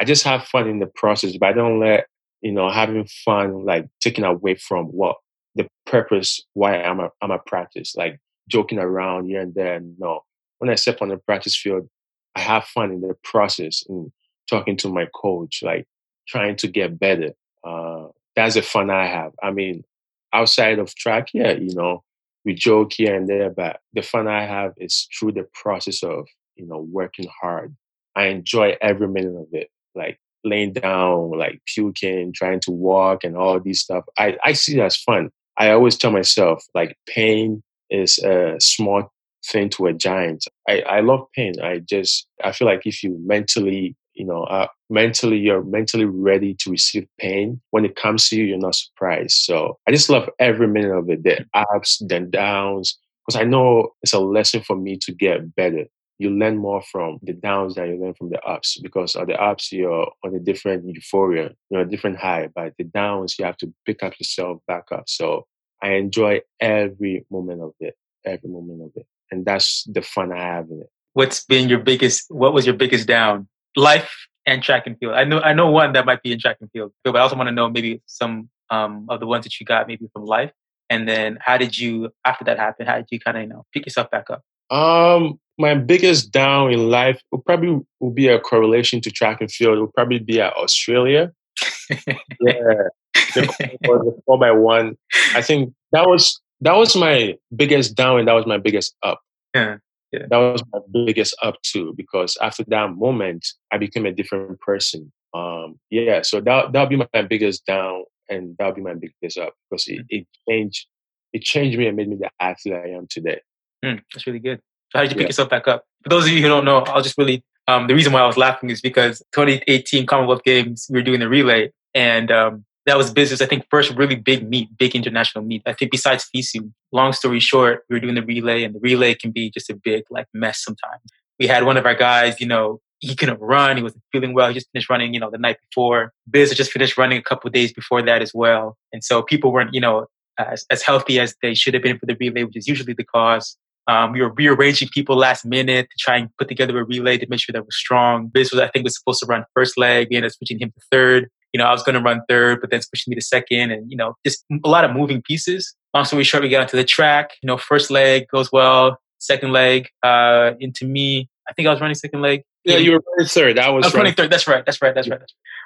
I 0.00 0.04
just 0.04 0.24
have 0.24 0.44
fun 0.44 0.68
in 0.68 0.78
the 0.78 0.86
process, 0.86 1.36
but 1.36 1.50
I 1.50 1.52
don't 1.52 1.78
let 1.78 2.06
you 2.40 2.50
know 2.50 2.70
having 2.70 3.06
fun 3.24 3.66
like 3.66 3.86
taken 4.00 4.24
away 4.24 4.54
from 4.54 4.86
what 4.86 5.16
the 5.54 5.68
purpose 5.84 6.40
why 6.54 6.82
I'm 6.82 6.98
a 6.98 7.10
I'm 7.20 7.30
a 7.30 7.38
practice 7.38 7.94
like 7.94 8.18
joking 8.48 8.78
around 8.78 9.26
here 9.26 9.42
and 9.42 9.54
there. 9.54 9.80
No, 9.98 10.20
when 10.58 10.70
I 10.70 10.76
step 10.76 11.02
on 11.02 11.08
the 11.10 11.18
practice 11.18 11.54
field, 11.54 11.88
I 12.34 12.40
have 12.40 12.64
fun 12.64 12.90
in 12.90 13.02
the 13.02 13.14
process 13.22 13.84
and 13.86 14.10
talking 14.48 14.76
to 14.78 14.88
my 14.88 15.06
coach, 15.14 15.62
like 15.62 15.86
trying 16.28 16.56
to 16.56 16.68
get 16.68 16.98
better. 16.98 17.32
Uh, 17.64 18.08
that's 18.36 18.54
the 18.54 18.62
fun 18.62 18.90
I 18.90 19.06
have. 19.06 19.32
I 19.42 19.50
mean, 19.50 19.84
outside 20.32 20.78
of 20.78 20.94
track, 20.94 21.28
yeah, 21.34 21.52
you 21.52 21.74
know, 21.74 22.02
we 22.44 22.54
joke 22.54 22.92
here 22.94 23.14
and 23.14 23.28
there, 23.28 23.50
but 23.50 23.80
the 23.92 24.02
fun 24.02 24.26
I 24.26 24.44
have 24.44 24.72
is 24.76 25.06
through 25.18 25.32
the 25.32 25.46
process 25.54 26.02
of, 26.02 26.26
you 26.56 26.66
know, 26.66 26.86
working 26.90 27.28
hard. 27.40 27.76
I 28.16 28.26
enjoy 28.26 28.76
every 28.80 29.08
minute 29.08 29.36
of 29.36 29.48
it, 29.52 29.70
like 29.94 30.18
laying 30.44 30.72
down, 30.72 31.30
like 31.38 31.60
puking, 31.66 32.32
trying 32.32 32.60
to 32.60 32.70
walk 32.70 33.24
and 33.24 33.36
all 33.36 33.60
these 33.60 33.80
stuff. 33.80 34.04
I, 34.18 34.36
I 34.44 34.54
see 34.54 34.78
it 34.78 34.82
as 34.82 34.96
fun. 34.96 35.30
I 35.56 35.70
always 35.70 35.96
tell 35.96 36.10
myself, 36.10 36.64
like, 36.74 36.96
pain 37.06 37.62
is 37.90 38.18
a 38.18 38.56
small 38.58 39.12
thing 39.46 39.68
to 39.70 39.86
a 39.86 39.92
giant. 39.92 40.46
I, 40.68 40.80
I 40.80 41.00
love 41.00 41.26
pain. 41.34 41.54
I 41.62 41.78
just, 41.78 42.26
I 42.42 42.52
feel 42.52 42.66
like 42.66 42.86
if 42.86 43.02
you 43.02 43.18
mentally 43.24 43.94
you 44.14 44.24
know, 44.24 44.44
uh, 44.44 44.68
mentally, 44.90 45.38
you're 45.38 45.64
mentally 45.64 46.04
ready 46.04 46.54
to 46.60 46.70
receive 46.70 47.06
pain. 47.18 47.60
When 47.70 47.84
it 47.84 47.96
comes 47.96 48.28
to 48.28 48.36
you, 48.36 48.44
you're 48.44 48.58
not 48.58 48.74
surprised. 48.74 49.36
So 49.36 49.78
I 49.86 49.90
just 49.90 50.10
love 50.10 50.28
every 50.38 50.68
minute 50.68 50.96
of 50.96 51.08
it, 51.08 51.22
the 51.22 51.44
ups, 51.54 52.02
the 52.06 52.20
downs, 52.20 52.98
because 53.26 53.40
I 53.40 53.44
know 53.44 53.90
it's 54.02 54.12
a 54.12 54.18
lesson 54.18 54.62
for 54.62 54.76
me 54.76 54.98
to 55.02 55.12
get 55.12 55.54
better. 55.54 55.84
You 56.18 56.30
learn 56.30 56.58
more 56.58 56.82
from 56.82 57.18
the 57.22 57.32
downs 57.32 57.74
than 57.74 57.88
you 57.88 58.00
learn 58.00 58.14
from 58.14 58.30
the 58.30 58.40
ups 58.42 58.78
because 58.80 59.16
on 59.16 59.26
the 59.26 59.40
ups, 59.40 59.72
you're 59.72 60.08
on 60.24 60.34
a 60.34 60.38
different 60.38 60.84
euphoria, 60.86 61.50
you're 61.70 61.80
on 61.80 61.86
a 61.86 61.90
different 61.90 62.18
high. 62.18 62.48
But 62.54 62.74
the 62.78 62.84
downs, 62.84 63.36
you 63.38 63.44
have 63.44 63.56
to 63.58 63.72
pick 63.86 64.02
up 64.02 64.12
yourself 64.20 64.60
back 64.68 64.84
up. 64.92 65.04
So 65.08 65.46
I 65.82 65.94
enjoy 65.94 66.42
every 66.60 67.26
moment 67.30 67.62
of 67.62 67.72
it, 67.80 67.94
every 68.24 68.50
moment 68.50 68.82
of 68.82 68.90
it. 68.94 69.06
And 69.30 69.44
that's 69.44 69.84
the 69.84 70.02
fun 70.02 70.32
I 70.32 70.42
have 70.42 70.66
in 70.70 70.82
it. 70.82 70.90
what's 71.14 71.44
been 71.44 71.68
your 71.68 71.80
biggest, 71.80 72.26
what 72.28 72.52
was 72.52 72.66
your 72.66 72.76
biggest 72.76 73.08
down? 73.08 73.48
Life 73.76 74.28
and 74.46 74.62
track 74.62 74.86
and 74.86 74.98
field. 74.98 75.14
I 75.14 75.24
know, 75.24 75.40
I 75.40 75.52
know 75.52 75.70
one 75.70 75.92
that 75.92 76.04
might 76.04 76.22
be 76.22 76.32
in 76.32 76.38
track 76.38 76.58
and 76.60 76.70
field, 76.72 76.92
but 77.04 77.16
I 77.16 77.20
also 77.20 77.36
want 77.36 77.48
to 77.48 77.54
know 77.54 77.70
maybe 77.70 78.02
some 78.06 78.48
um, 78.70 79.06
of 79.08 79.20
the 79.20 79.26
ones 79.26 79.44
that 79.44 79.58
you 79.60 79.66
got 79.66 79.86
maybe 79.86 80.08
from 80.12 80.24
life. 80.24 80.52
And 80.90 81.08
then 81.08 81.38
how 81.40 81.56
did 81.56 81.78
you, 81.78 82.10
after 82.24 82.44
that 82.44 82.58
happened, 82.58 82.88
how 82.88 82.96
did 82.96 83.06
you 83.10 83.18
kind 83.18 83.36
of, 83.36 83.42
you 83.44 83.48
know, 83.48 83.64
pick 83.72 83.86
yourself 83.86 84.10
back 84.10 84.28
up? 84.30 84.42
Um, 84.70 85.38
my 85.58 85.74
biggest 85.74 86.32
down 86.32 86.72
in 86.72 86.90
life 86.90 87.20
will 87.30 87.40
probably 87.40 87.80
will 88.00 88.10
be 88.10 88.28
a 88.28 88.40
correlation 88.40 89.00
to 89.02 89.10
track 89.10 89.40
and 89.40 89.50
field. 89.50 89.76
It 89.76 89.80
will 89.80 89.92
probably 89.92 90.18
be 90.18 90.40
at 90.40 90.54
Australia. 90.54 91.30
yeah, 91.90 92.88
the, 93.14 94.18
four 94.26 94.38
by 94.38 94.50
one. 94.50 94.96
I 95.34 95.42
think 95.42 95.74
that 95.92 96.08
was 96.08 96.40
that 96.62 96.74
was 96.74 96.96
my 96.96 97.36
biggest 97.54 97.94
down, 97.94 98.18
and 98.18 98.28
that 98.28 98.32
was 98.32 98.46
my 98.46 98.58
biggest 98.58 98.94
up. 99.02 99.20
Yeah, 99.54 99.76
yeah. 100.12 100.26
That 100.28 100.36
was 100.38 100.62
my 100.72 100.80
biggest 101.06 101.34
up 101.42 101.60
too, 101.62 101.94
because 101.96 102.36
after 102.40 102.64
that 102.68 102.94
moment, 102.94 103.46
I 103.72 103.78
became 103.78 104.06
a 104.06 104.12
different 104.12 104.60
person. 104.60 105.12
Um, 105.34 105.78
yeah, 105.90 106.22
so 106.22 106.40
that 106.42 106.72
that'll 106.72 106.88
be 106.88 106.96
my 106.96 107.22
biggest 107.22 107.64
down, 107.66 108.04
and 108.28 108.54
that'll 108.58 108.74
be 108.74 108.82
my 108.82 108.94
biggest 108.94 109.38
up 109.38 109.54
because 109.70 109.86
it, 109.88 110.04
it 110.08 110.26
changed. 110.48 110.86
It 111.32 111.42
changed 111.42 111.78
me 111.78 111.86
and 111.86 111.96
made 111.96 112.08
me 112.08 112.16
the 112.16 112.30
athlete 112.40 112.74
I 112.74 112.90
am 112.90 113.06
today. 113.08 113.40
Mm, 113.82 114.02
that's 114.12 114.26
really 114.26 114.38
good. 114.38 114.60
So 114.90 114.98
how 114.98 115.02
did 115.02 115.12
you 115.12 115.16
pick 115.16 115.22
Yeah. 115.22 115.28
yourself 115.28 115.48
back 115.48 115.66
up? 115.66 115.84
For 116.02 116.10
those 116.10 116.26
of 116.26 116.32
you 116.32 116.42
who 116.42 116.48
don't 116.48 116.66
know, 116.66 116.78
I'll 116.80 117.00
just 117.02 117.16
really 117.16 117.42
um, 117.68 117.86
the 117.86 117.94
reason 117.94 118.12
why 118.12 118.20
I 118.20 118.26
was 118.26 118.36
laughing 118.36 118.68
is 118.70 118.80
because 118.82 119.20
2018 119.32 120.04
Commonwealth 120.06 120.44
Games 120.44 120.86
we 120.90 120.98
were 120.98 121.02
doing 121.04 121.20
the 121.20 121.28
relay, 121.28 121.72
and 121.94 122.30
um, 122.30 122.64
that 122.86 122.96
was 122.96 123.12
Biz's. 123.12 123.40
I 123.40 123.46
think 123.46 123.66
first 123.70 123.94
really 123.96 124.16
big 124.16 124.48
meet, 124.48 124.76
big 124.76 124.94
international 124.94 125.44
meet. 125.44 125.62
I 125.66 125.72
think 125.72 125.90
besides 125.90 126.28
FISU. 126.34 126.72
Long 126.92 127.12
story 127.12 127.40
short, 127.40 127.84
we 127.88 127.96
were 127.96 128.00
doing 128.00 128.14
the 128.14 128.22
relay, 128.22 128.64
and 128.64 128.74
the 128.74 128.80
relay 128.80 129.14
can 129.14 129.30
be 129.30 129.50
just 129.50 129.70
a 129.70 129.74
big 129.74 130.04
like 130.10 130.26
mess 130.34 130.62
sometimes. 130.62 131.02
We 131.38 131.46
had 131.46 131.64
one 131.64 131.76
of 131.76 131.86
our 131.86 131.94
guys, 131.94 132.40
you 132.40 132.46
know, 132.46 132.80
he 133.00 133.16
couldn't 133.16 133.40
run. 133.40 133.76
He 133.76 133.82
wasn't 133.82 134.02
feeling 134.12 134.34
well. 134.34 134.48
He 134.48 134.54
just 134.54 134.68
finished 134.72 134.90
running, 134.90 135.14
you 135.14 135.20
know, 135.20 135.30
the 135.30 135.38
night 135.38 135.56
before. 135.70 136.12
Biz 136.30 136.50
had 136.50 136.56
just 136.56 136.70
finished 136.70 136.96
running 136.98 137.18
a 137.18 137.22
couple 137.22 137.50
days 137.50 137.72
before 137.72 138.02
that 138.02 138.22
as 138.22 138.32
well, 138.34 138.76
and 138.92 139.02
so 139.02 139.22
people 139.22 139.52
weren't, 139.52 139.74
you 139.74 139.80
know, 139.80 140.06
as, 140.38 140.64
as 140.70 140.82
healthy 140.82 141.20
as 141.20 141.34
they 141.42 141.54
should 141.54 141.74
have 141.74 141.82
been 141.82 141.98
for 141.98 142.06
the 142.06 142.16
relay, 142.18 142.44
which 142.44 142.56
is 142.56 142.66
usually 142.66 142.94
the 142.94 143.04
cause. 143.04 143.56
Um, 143.88 144.12
we 144.12 144.22
were 144.22 144.32
rearranging 144.32 144.88
people 144.94 145.16
last 145.16 145.44
minute 145.44 145.88
to 145.90 145.96
try 145.98 146.16
and 146.16 146.30
put 146.38 146.48
together 146.48 146.78
a 146.78 146.84
relay 146.84 147.18
to 147.18 147.26
make 147.28 147.40
sure 147.40 147.52
that 147.52 147.64
was 147.64 147.76
strong. 147.76 148.28
Biz 148.28 148.52
was, 148.52 148.60
I 148.60 148.68
think, 148.68 148.84
was 148.84 148.96
supposed 148.96 149.20
to 149.20 149.26
run 149.26 149.44
first 149.54 149.76
leg. 149.76 150.06
We 150.08 150.16
ended 150.16 150.30
up 150.30 150.36
switching 150.36 150.60
him 150.60 150.70
to 150.70 150.80
third. 150.90 151.28
You 151.52 151.58
know, 151.58 151.64
I 151.64 151.72
was 151.72 151.82
going 151.82 151.94
to 151.94 152.00
run 152.00 152.22
third, 152.28 152.60
but 152.60 152.70
then 152.70 152.80
switching 152.82 153.10
me 153.10 153.14
to 153.16 153.22
second, 153.22 153.70
and 153.70 153.90
you 153.90 153.96
know, 153.96 154.14
just 154.24 154.44
a 154.64 154.68
lot 154.68 154.84
of 154.84 154.92
moving 154.92 155.22
pieces. 155.22 155.74
Long 155.94 156.04
story 156.04 156.24
short, 156.24 156.42
we 156.42 156.48
got 156.48 156.62
onto 156.62 156.76
the 156.76 156.84
track. 156.84 157.32
You 157.42 157.46
know, 157.46 157.58
first 157.58 157.90
leg 157.90 158.26
goes 158.32 158.50
well. 158.50 158.98
Second 159.18 159.52
leg 159.52 159.88
uh, 160.02 160.52
into 160.60 160.86
me. 160.86 161.28
I 161.48 161.52
think 161.52 161.68
I 161.68 161.70
was 161.70 161.80
running 161.80 161.94
second 161.94 162.22
leg. 162.22 162.42
Yeah, 162.64 162.76
you 162.76 162.92
were 162.92 163.02
running 163.16 163.28
third. 163.28 163.58
I 163.58 163.70
was, 163.70 163.84
I 163.84 163.88
was 163.88 163.94
running 163.94 164.14
third. 164.14 164.30
That's 164.30 164.46
right. 164.46 164.64
That's 164.64 164.80
right. 164.80 164.94
That's 164.94 165.08
right. 165.08 165.20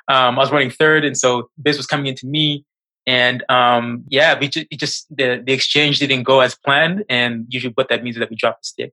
Um, 0.09 0.39
I 0.39 0.43
was 0.43 0.51
running 0.51 0.71
third, 0.71 1.05
and 1.05 1.17
so 1.17 1.51
Biz 1.63 1.77
was 1.77 1.87
coming 1.87 2.07
into 2.07 2.27
me, 2.27 2.65
and 3.07 3.45
um, 3.49 4.05
yeah, 4.09 4.39
we 4.39 4.49
just, 4.49 4.67
it 4.71 4.81
just 4.81 5.07
the 5.15 5.43
the 5.45 5.53
exchange 5.53 5.99
didn't 5.99 6.23
go 6.23 6.41
as 6.41 6.55
planned, 6.55 7.05
and 7.09 7.47
usually 7.49 7.73
what 7.75 7.89
that 7.89 8.03
means 8.03 8.17
is 8.17 8.21
that 8.21 8.31
we 8.31 8.37
dropped 8.37 8.63
the 8.63 8.67
stick. 8.67 8.93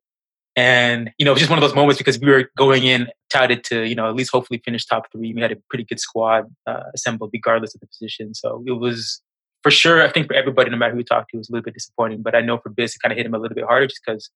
And, 0.56 1.12
you 1.18 1.26
know, 1.26 1.32
it 1.32 1.34
was 1.34 1.40
just 1.42 1.50
one 1.50 1.58
of 1.58 1.64
those 1.68 1.74
moments 1.76 1.98
because 1.98 2.20
we 2.20 2.30
were 2.30 2.50
going 2.56 2.84
in 2.84 3.08
touted 3.32 3.64
to, 3.66 3.84
you 3.88 3.96
know, 3.96 4.08
at 4.08 4.16
least 4.16 4.32
hopefully 4.32 4.62
finish 4.64 4.86
top 4.86 5.12
three. 5.12 5.34
We 5.34 5.42
had 5.42 5.52
a 5.52 5.56
pretty 5.70 5.84
good 5.84 6.00
squad 6.00 6.46
uh, 6.68 6.84
assembled 6.94 7.32
regardless 7.34 7.74
of 7.74 7.82
the 7.82 7.88
position. 7.88 8.36
So 8.36 8.64
it 8.68 8.74
was 8.74 9.22
for 9.64 9.72
sure, 9.72 10.04
I 10.04 10.12
think 10.12 10.28
for 10.28 10.36
everybody, 10.36 10.70
no 10.70 10.78
matter 10.78 10.92
who 10.92 10.98
we 10.98 11.04
talked 11.04 11.32
to, 11.32 11.38
it 11.38 11.40
was 11.40 11.50
a 11.50 11.54
little 11.54 11.64
bit 11.64 11.74
disappointing. 11.74 12.22
But 12.22 12.36
I 12.36 12.42
know 12.42 12.60
for 12.60 12.70
Biz, 12.70 12.96
it 12.96 13.00
kind 13.02 13.12
of 13.12 13.18
hit 13.18 13.26
him 13.26 13.34
a 13.34 13.40
little 13.40 13.56
bit 13.56 13.64
harder 13.66 13.88
just 13.88 14.02
because 14.06 14.30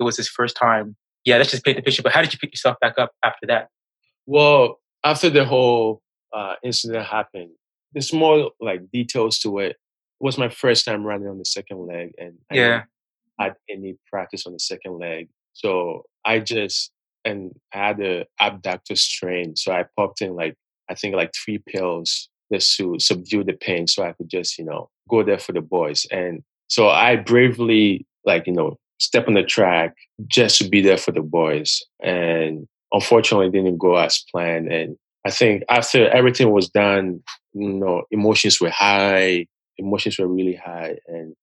it 0.00 0.02
was 0.02 0.16
his 0.16 0.28
first 0.28 0.56
time. 0.56 0.96
Yeah, 1.24 1.36
let's 1.36 1.52
just 1.52 1.64
paint 1.64 1.76
the 1.76 1.82
picture. 1.82 2.02
But 2.02 2.12
how 2.12 2.22
did 2.22 2.32
you 2.32 2.38
pick 2.40 2.50
yourself 2.52 2.76
back 2.80 2.98
up 2.98 3.12
after 3.22 3.46
that? 3.46 3.68
Well, 4.26 4.80
after 5.04 5.30
the 5.30 5.44
whole 5.44 6.02
uh, 6.34 6.54
incident 6.64 7.04
happened, 7.06 7.50
there's 7.92 8.12
more 8.12 8.50
like 8.60 8.90
details 8.90 9.38
to 9.40 9.58
it. 9.60 9.72
It 9.72 9.76
was 10.24 10.38
my 10.38 10.48
first 10.48 10.84
time 10.84 11.04
running 11.04 11.28
on 11.28 11.38
the 11.38 11.44
second 11.44 11.86
leg, 11.86 12.12
and 12.18 12.34
I 12.50 12.54
Yeah. 12.56 12.82
had 13.38 13.54
any 13.68 13.96
practice 14.10 14.46
on 14.46 14.54
the 14.54 14.58
second 14.58 14.98
leg. 14.98 15.28
So 15.52 16.04
I 16.24 16.40
just 16.40 16.90
and 17.24 17.52
I 17.72 17.78
had 17.78 18.00
a 18.00 18.26
abductor 18.40 18.96
strain, 18.96 19.56
so 19.56 19.72
I 19.72 19.84
popped 19.96 20.22
in 20.22 20.34
like 20.34 20.56
I 20.90 20.94
think 20.94 21.14
like 21.14 21.32
three 21.34 21.58
pills 21.58 22.28
just 22.52 22.76
to 22.76 22.96
subdue 22.98 23.44
the 23.44 23.54
pain, 23.54 23.86
so 23.86 24.02
I 24.02 24.12
could 24.12 24.28
just 24.28 24.58
you 24.58 24.64
know 24.64 24.90
go 25.08 25.22
there 25.22 25.38
for 25.38 25.52
the 25.52 25.60
boys. 25.60 26.06
And 26.10 26.42
so 26.68 26.88
I 26.88 27.16
bravely 27.16 28.06
like 28.24 28.46
you 28.46 28.52
know 28.52 28.78
step 28.98 29.26
on 29.28 29.34
the 29.34 29.42
track 29.42 29.94
just 30.28 30.58
to 30.58 30.68
be 30.68 30.80
there 30.80 30.96
for 30.96 31.12
the 31.12 31.22
boys. 31.22 31.80
And 32.02 32.66
unfortunately, 32.92 33.50
didn't 33.50 33.78
go 33.78 33.96
as 33.96 34.24
planned. 34.30 34.72
And 34.72 34.96
I 35.24 35.30
think 35.30 35.62
after 35.68 36.08
everything 36.10 36.50
was 36.50 36.68
done, 36.68 37.22
you 37.52 37.68
know, 37.68 38.04
emotions 38.10 38.60
were 38.60 38.70
high. 38.70 39.46
Emotions 39.78 40.18
were 40.18 40.28
really 40.28 40.54
high, 40.54 40.96
and 41.08 41.34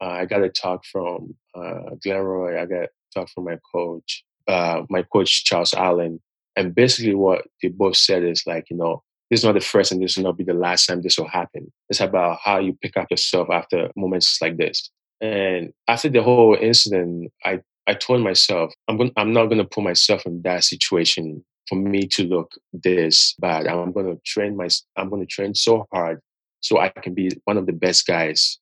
uh, 0.00 0.08
I 0.08 0.26
got 0.26 0.42
a 0.42 0.50
talk 0.50 0.84
from 0.84 1.34
uh, 1.54 1.94
Glenroy. 2.04 2.60
I 2.60 2.66
got 2.66 2.88
a 3.16 3.20
talk 3.20 3.30
from 3.30 3.44
my 3.44 3.58
coach, 3.72 4.24
uh, 4.48 4.82
my 4.88 5.02
coach 5.02 5.44
Charles 5.44 5.74
Allen, 5.74 6.20
and 6.56 6.74
basically 6.74 7.14
what 7.14 7.46
they 7.62 7.68
both 7.68 7.96
said 7.96 8.24
is 8.24 8.42
like, 8.46 8.66
you 8.70 8.76
know, 8.76 9.02
this 9.30 9.40
is 9.40 9.44
not 9.44 9.54
the 9.54 9.60
first 9.60 9.92
and 9.92 10.02
this 10.02 10.16
will 10.16 10.24
not 10.24 10.38
be 10.38 10.44
the 10.44 10.54
last 10.54 10.86
time 10.86 11.02
this 11.02 11.18
will 11.18 11.28
happen. 11.28 11.72
It's 11.88 12.00
about 12.00 12.38
how 12.42 12.58
you 12.58 12.78
pick 12.80 12.96
up 12.96 13.10
yourself 13.10 13.48
after 13.50 13.90
moments 13.96 14.40
like 14.40 14.56
this. 14.56 14.90
And 15.20 15.72
after 15.88 16.08
the 16.08 16.22
whole 16.22 16.56
incident, 16.60 17.32
I 17.44 17.60
I 17.88 17.94
told 17.94 18.20
myself 18.20 18.72
I'm 18.88 18.96
gonna 18.96 19.10
I'm 19.16 19.32
not 19.32 19.46
to 19.46 19.64
put 19.64 19.84
myself 19.84 20.26
in 20.26 20.42
that 20.42 20.64
situation 20.64 21.44
for 21.68 21.76
me 21.76 22.06
to 22.08 22.24
look 22.24 22.52
this 22.72 23.34
bad. 23.40 23.66
I'm 23.66 23.92
to 23.92 24.20
train 24.24 24.56
my 24.56 24.68
I'm 24.96 25.10
to 25.10 25.26
train 25.26 25.54
so 25.54 25.86
hard 25.92 26.20
so 26.60 26.78
I 26.78 26.88
can 26.88 27.14
be 27.14 27.30
one 27.44 27.56
of 27.56 27.66
the 27.66 27.72
best 27.72 28.06
guys 28.06 28.58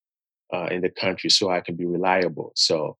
uh, 0.52 0.66
in 0.70 0.80
the 0.82 0.90
country 0.90 1.30
so 1.30 1.50
I 1.50 1.60
can 1.60 1.76
be 1.76 1.84
reliable. 1.84 2.52
So 2.54 2.96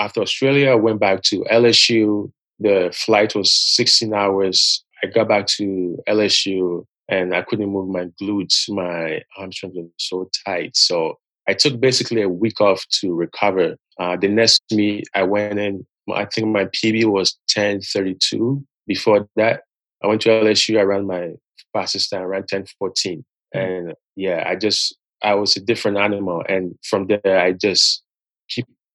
after 0.00 0.22
Australia, 0.22 0.70
I 0.70 0.76
went 0.76 0.98
back 0.98 1.22
to 1.24 1.44
LSU. 1.52 2.32
The 2.58 2.90
flight 2.92 3.34
was 3.34 3.52
16 3.52 4.14
hours. 4.14 4.82
I 5.04 5.06
got 5.06 5.28
back 5.28 5.46
to 5.58 5.98
LSU 6.08 6.84
and 7.08 7.34
I 7.34 7.42
couldn't 7.42 7.68
move 7.68 7.88
my 7.88 8.06
glutes. 8.20 8.68
My 8.68 9.22
hamstrings 9.36 9.76
were 9.76 9.88
so 9.98 10.30
tight. 10.46 10.76
So 10.76 11.18
I 11.46 11.52
took 11.52 11.78
basically 11.80 12.22
a 12.22 12.28
week 12.28 12.60
off 12.60 12.84
to 13.00 13.12
recover. 13.12 13.76
Uh, 13.98 14.16
the 14.16 14.28
next 14.28 14.62
meet, 14.72 15.06
I 15.14 15.22
went 15.24 15.58
in. 15.58 15.86
I 16.12 16.24
think 16.24 16.48
my 16.48 16.64
PB 16.64 17.04
was 17.04 17.38
10:32. 17.50 18.64
Before 18.86 19.28
that, 19.36 19.62
I 20.02 20.06
went 20.06 20.22
to 20.22 20.30
LSU. 20.30 20.78
I 20.78 20.82
ran 20.82 21.06
my 21.06 21.32
fastest 21.72 22.10
time, 22.10 22.22
I 22.22 22.24
ran 22.24 22.44
10:14, 22.44 23.22
and 23.52 23.94
yeah, 24.16 24.44
I 24.46 24.56
just 24.56 24.96
I 25.22 25.34
was 25.34 25.56
a 25.56 25.60
different 25.60 25.98
animal. 25.98 26.42
And 26.48 26.74
from 26.82 27.06
there, 27.06 27.38
I 27.38 27.52
just 27.52 28.02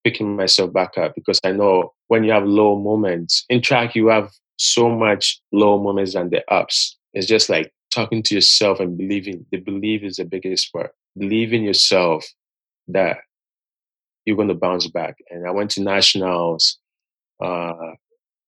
picking 0.05 0.35
myself 0.35 0.71
back 0.71 0.97
up 0.97 1.15
because 1.15 1.39
I 1.43 1.51
know 1.51 1.91
when 2.07 2.23
you 2.23 2.31
have 2.31 2.45
low 2.45 2.79
moments 2.79 3.43
in 3.49 3.61
track, 3.61 3.95
you 3.95 4.07
have 4.07 4.31
so 4.57 4.87
much 4.87 5.41
low 5.51 5.81
moments 5.81 6.13
than 6.13 6.29
the 6.29 6.43
ups. 6.53 6.95
It's 7.13 7.25
just 7.27 7.49
like 7.49 7.73
talking 7.91 8.21
to 8.23 8.35
yourself 8.35 8.79
and 8.79 8.95
believing. 8.95 9.45
The 9.51 9.57
belief 9.57 10.03
is 10.03 10.17
the 10.17 10.25
biggest 10.25 10.71
part. 10.71 10.91
Believe 11.17 11.53
in 11.53 11.63
yourself 11.63 12.23
that 12.89 13.17
you're 14.25 14.35
going 14.35 14.49
to 14.49 14.53
bounce 14.53 14.87
back. 14.87 15.15
And 15.31 15.47
I 15.47 15.51
went 15.51 15.71
to 15.71 15.81
nationals, 15.81 16.77
uh, 17.43 17.93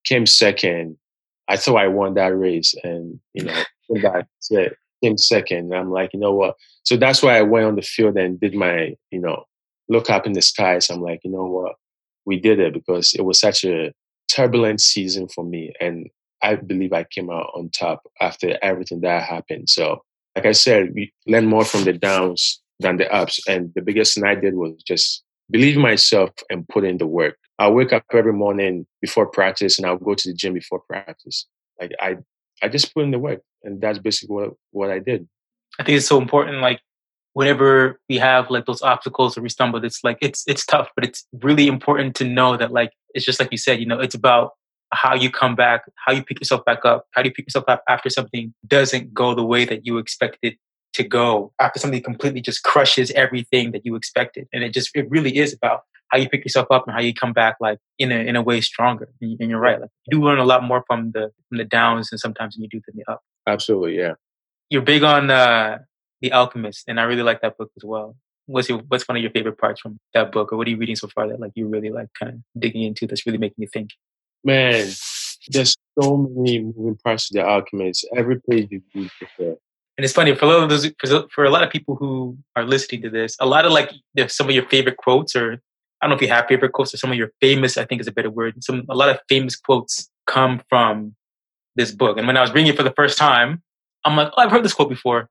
came 0.04 0.28
second. 0.28 0.98
I 1.48 1.58
thought 1.58 1.78
I 1.78 1.88
won 1.88 2.14
that 2.16 2.38
race, 2.38 2.76
and 2.84 3.20
you 3.34 3.46
know, 3.46 3.64
came 3.92 4.04
back 4.04 4.28
to- 4.52 4.76
came 5.04 5.18
second. 5.18 5.58
And 5.58 5.76
I'm 5.76 5.92
like, 5.92 6.12
you 6.14 6.20
know 6.20 6.34
what? 6.34 6.56
So 6.84 6.98
that's 6.98 7.24
why 7.24 7.38
I 7.38 7.42
went 7.42 7.66
on 7.66 7.76
the 7.76 7.82
field 7.82 8.16
and 8.18 8.40
did 8.40 8.54
my, 8.54 8.96
you 9.12 9.20
know, 9.20 9.46
look 9.90 10.10
up 10.10 10.26
in 10.26 10.34
the 10.34 10.42
skies. 10.42 10.90
I'm 10.90 11.02
like, 11.02 11.22
you 11.24 11.32
know 11.32 11.46
what? 11.46 11.76
We 12.26 12.40
did 12.40 12.60
it 12.60 12.74
because 12.74 13.14
it 13.14 13.22
was 13.22 13.40
such 13.40 13.64
a 13.64 13.94
turbulent 14.32 14.82
season 14.82 15.28
for 15.28 15.44
me, 15.44 15.74
and 15.80 16.10
I 16.44 16.56
believe 16.56 16.94
I 16.94 17.04
came 17.04 17.30
out 17.30 17.52
on 17.56 17.70
top 17.70 18.04
after 18.22 18.58
everything 18.62 19.02
that 19.02 19.24
happened. 19.24 19.70
So, 19.70 20.02
like 20.36 20.46
I 20.46 20.52
said, 20.52 20.94
we 20.94 21.12
learn 21.26 21.46
more 21.46 21.66
from 21.66 21.84
the 21.84 21.94
downs 21.94 22.62
than 22.80 22.98
the 22.98 23.12
ups. 23.12 23.40
And 23.48 23.72
the 23.76 23.82
biggest 23.82 24.16
thing 24.16 24.24
I 24.24 24.36
did 24.36 24.56
was 24.56 24.82
just 24.86 25.24
believe 25.50 25.78
myself 25.78 26.32
and 26.50 26.68
put 26.68 26.84
in 26.84 26.98
the 26.98 27.08
work. 27.08 27.38
I'll 27.60 27.74
wake 27.74 27.94
up 27.94 28.04
every 28.14 28.34
morning 28.34 28.86
before 29.02 29.26
practice 29.26 29.80
and 29.80 29.88
I'll 29.88 29.98
go 29.98 30.14
to 30.14 30.30
the 30.30 30.36
gym 30.36 30.54
before 30.54 30.82
practice. 30.88 31.48
Like 31.80 31.92
I, 32.00 32.18
I 32.62 32.68
just 32.68 32.94
put 32.94 33.04
in 33.04 33.12
the 33.12 33.20
work, 33.20 33.42
and 33.64 33.82
that's 33.82 34.00
basically 34.00 34.36
what 34.36 34.54
what 34.72 34.92
I 34.92 35.00
did. 35.00 35.28
I 35.80 35.84
think 35.84 35.98
it's 35.98 36.08
so 36.08 36.20
important. 36.20 36.62
Like 36.62 36.82
whenever 37.38 38.00
we 38.10 38.18
have 38.18 38.50
like 38.50 38.66
those 38.66 38.82
obstacles 38.82 39.38
or 39.38 39.42
we 39.42 39.50
stumble, 39.50 39.86
it's 39.86 40.04
like 40.04 40.18
it's 40.24 40.44
it's 40.48 40.66
tough, 40.66 40.90
but 40.96 41.06
it's 41.06 41.24
really 41.44 41.68
important 41.68 42.16
to 42.16 42.24
know 42.24 42.58
that 42.58 42.72
like 42.72 42.92
it's 43.14 43.24
just 43.24 43.40
like 43.40 43.52
you 43.52 43.60
said, 43.60 43.80
you 43.80 43.86
know, 43.86 44.00
it's 44.00 44.16
about 44.16 44.54
how 44.92 45.14
you 45.14 45.30
come 45.30 45.56
back, 45.56 45.84
how 46.04 46.12
you 46.12 46.24
pick 46.24 46.40
yourself 46.40 46.66
back 46.66 46.84
up, 46.84 47.06
how 47.12 47.22
do 47.22 47.30
you 47.30 47.34
pick 47.36 47.46
yourself 47.46 47.66
up 47.68 47.84
after 47.88 48.10
something 48.10 48.56
doesn't 48.66 49.14
go 49.14 49.36
the 49.36 49.46
way 49.46 49.66
that 49.66 49.86
you 49.86 50.00
expected 50.00 50.58
to 50.94 51.04
go, 51.04 51.54
after 51.60 51.78
something 51.78 52.02
completely 52.02 52.42
just 52.42 52.64
crushes 52.64 53.12
everything 53.12 53.72
that 53.72 53.86
you 53.86 53.96
expected. 53.96 54.48
And 54.52 54.64
it 54.64 54.74
just 54.74 54.90
it 54.96 55.08
really 55.08 55.38
is 55.38 55.54
about 55.54 55.82
how 56.08 56.18
you 56.18 56.28
pick 56.28 56.44
yourself 56.44 56.66
up 56.72 56.88
and 56.88 56.96
how 56.96 57.02
you 57.02 57.14
come 57.14 57.34
back 57.34 57.58
like 57.60 57.78
in 58.00 58.12
a 58.12 58.16
in 58.16 58.36
a 58.36 58.42
way 58.42 58.62
stronger. 58.62 59.10
And 59.22 59.48
you're 59.48 59.60
right. 59.60 59.80
Like 59.80 59.92
you 60.08 60.18
do 60.18 60.26
learn 60.26 60.40
a 60.40 60.46
lot 60.46 60.64
more 60.64 60.84
from 60.88 61.12
the 61.12 61.30
from 61.50 61.60
the 61.60 61.66
downs 61.66 62.10
and 62.12 62.20
sometimes 62.20 62.56
than 62.56 62.64
you 62.64 62.70
do 62.70 62.82
from 62.84 62.96
the 62.98 63.12
up. 63.12 63.22
Absolutely, 63.46 63.96
yeah. 64.00 64.14
You're 64.72 64.82
big 64.82 65.04
on 65.04 65.30
uh 65.30 65.78
The 66.22 66.32
Alchemist, 66.32 66.86
and 66.88 67.00
I 67.00 67.04
really 67.04 67.24
like 67.24 67.42
that 67.42 67.58
book 67.58 67.72
as 67.78 67.84
well. 67.84 68.16
What's 68.46 68.70
your 68.70 68.80
what's 68.88 69.08
one 69.08 69.18
of 69.18 69.22
your 69.22 69.32
favorite 69.32 69.58
parts 69.58 69.82
from 69.82 70.00
that 70.14 70.32
book, 70.32 70.52
or 70.52 70.58
what 70.58 70.68
are 70.68 70.70
you 70.70 70.78
reading 70.78 70.96
so 70.96 71.08
far 71.08 71.28
that 71.28 71.40
like 71.40 71.52
you 71.56 71.68
really 71.68 71.90
like 71.90 72.08
kind 72.18 72.34
of 72.34 72.40
digging 72.62 72.84
into 72.84 73.06
that's 73.06 73.26
really 73.26 73.38
making 73.38 73.58
you 73.58 73.68
think? 73.68 73.92
Man, 74.44 74.88
there's 75.50 75.76
so 76.00 76.18
many 76.18 76.60
moving 76.60 76.98
parts 77.04 77.28
to 77.28 77.34
the 77.36 77.46
Alchemist. 77.46 78.08
Every 78.16 78.40
page 78.50 78.70
you 78.72 78.82
read. 78.96 79.58
And 79.98 80.04
it's 80.06 80.14
funny 80.14 80.36
for 80.36 80.46
a 80.46 80.48
lot 80.48 80.64
of 80.64 80.70
those 80.70 80.90
for, 81.00 81.28
for 81.34 81.44
a 81.44 81.50
lot 81.50 81.64
of 81.64 81.72
people 81.72 81.96
who 81.96 82.38
are 82.56 82.64
listening 82.64 83.02
to 83.02 83.10
this, 83.10 83.36
a 83.40 83.46
lot 83.46 83.66
of 83.66 83.72
like 83.72 83.92
some 84.28 84.48
of 84.48 84.54
your 84.54 84.68
favorite 84.68 84.98
quotes, 84.98 85.36
or 85.36 85.54
I 86.02 86.06
don't 86.06 86.12
know 86.12 86.16
if 86.16 86.22
you 86.22 86.28
have 86.28 86.46
favorite 86.48 86.74
quotes, 86.74 86.94
or 86.94 86.98
some 86.98 87.12
of 87.12 87.18
your 87.18 87.32
famous, 87.42 87.78
I 87.78 87.86
think 87.86 88.02
is 88.02 88.08
a 88.08 88.12
better 88.12 88.30
word. 88.30 88.64
Some 88.64 88.86
a 88.90 88.96
lot 88.96 89.10
of 89.10 89.20
famous 89.28 89.56
quotes 89.56 90.10
come 90.28 90.62
from 90.70 91.16
this 91.76 91.92
book. 91.92 92.18
And 92.18 92.28
when 92.28 92.38
I 92.38 92.42
was 92.42 92.54
reading 92.54 92.72
it 92.72 92.78
for 92.78 92.84
the 92.84 92.94
first 92.96 93.18
time, 93.18 93.64
I'm 94.06 94.16
like, 94.16 94.32
oh, 94.38 94.42
I've 94.42 94.52
heard 94.52 94.64
this 94.64 94.74
quote 94.74 94.90
before, 94.90 95.30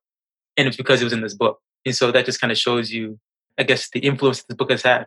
and 0.56 0.68
it's 0.68 0.76
because 0.76 1.00
it 1.00 1.04
was 1.04 1.12
in 1.12 1.20
this 1.20 1.34
book. 1.34 1.60
And 1.84 1.94
so 1.94 2.10
that 2.12 2.24
just 2.24 2.40
kind 2.40 2.50
of 2.50 2.58
shows 2.58 2.92
you, 2.92 3.18
I 3.58 3.62
guess, 3.62 3.90
the 3.90 4.00
influence 4.00 4.42
this 4.42 4.56
book 4.56 4.70
has 4.70 4.82
had. 4.82 5.06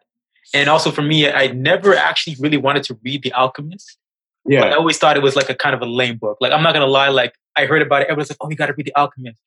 And 0.53 0.69
also 0.69 0.91
for 0.91 1.01
me, 1.01 1.29
I 1.29 1.47
never 1.47 1.95
actually 1.95 2.35
really 2.39 2.57
wanted 2.57 2.83
to 2.83 2.97
read 3.03 3.23
The 3.23 3.33
Alchemist. 3.33 3.97
But 4.61 4.69
I 4.73 4.75
always 4.75 4.97
thought 4.97 5.17
it 5.17 5.23
was 5.23 5.35
like 5.35 5.49
a 5.49 5.55
kind 5.55 5.75
of 5.75 5.81
a 5.81 5.85
lame 5.85 6.17
book. 6.17 6.37
Like 6.39 6.51
I'm 6.51 6.63
not 6.63 6.73
gonna 6.73 6.87
lie, 6.87 7.09
like 7.09 7.33
I 7.55 7.65
heard 7.65 7.81
about 7.81 8.01
it, 8.01 8.05
everyone's 8.05 8.29
like, 8.29 8.37
"Oh, 8.41 8.49
you 8.49 8.55
gotta 8.55 8.73
read 8.73 8.87
The 8.87 8.95
Alchemist," 8.95 9.39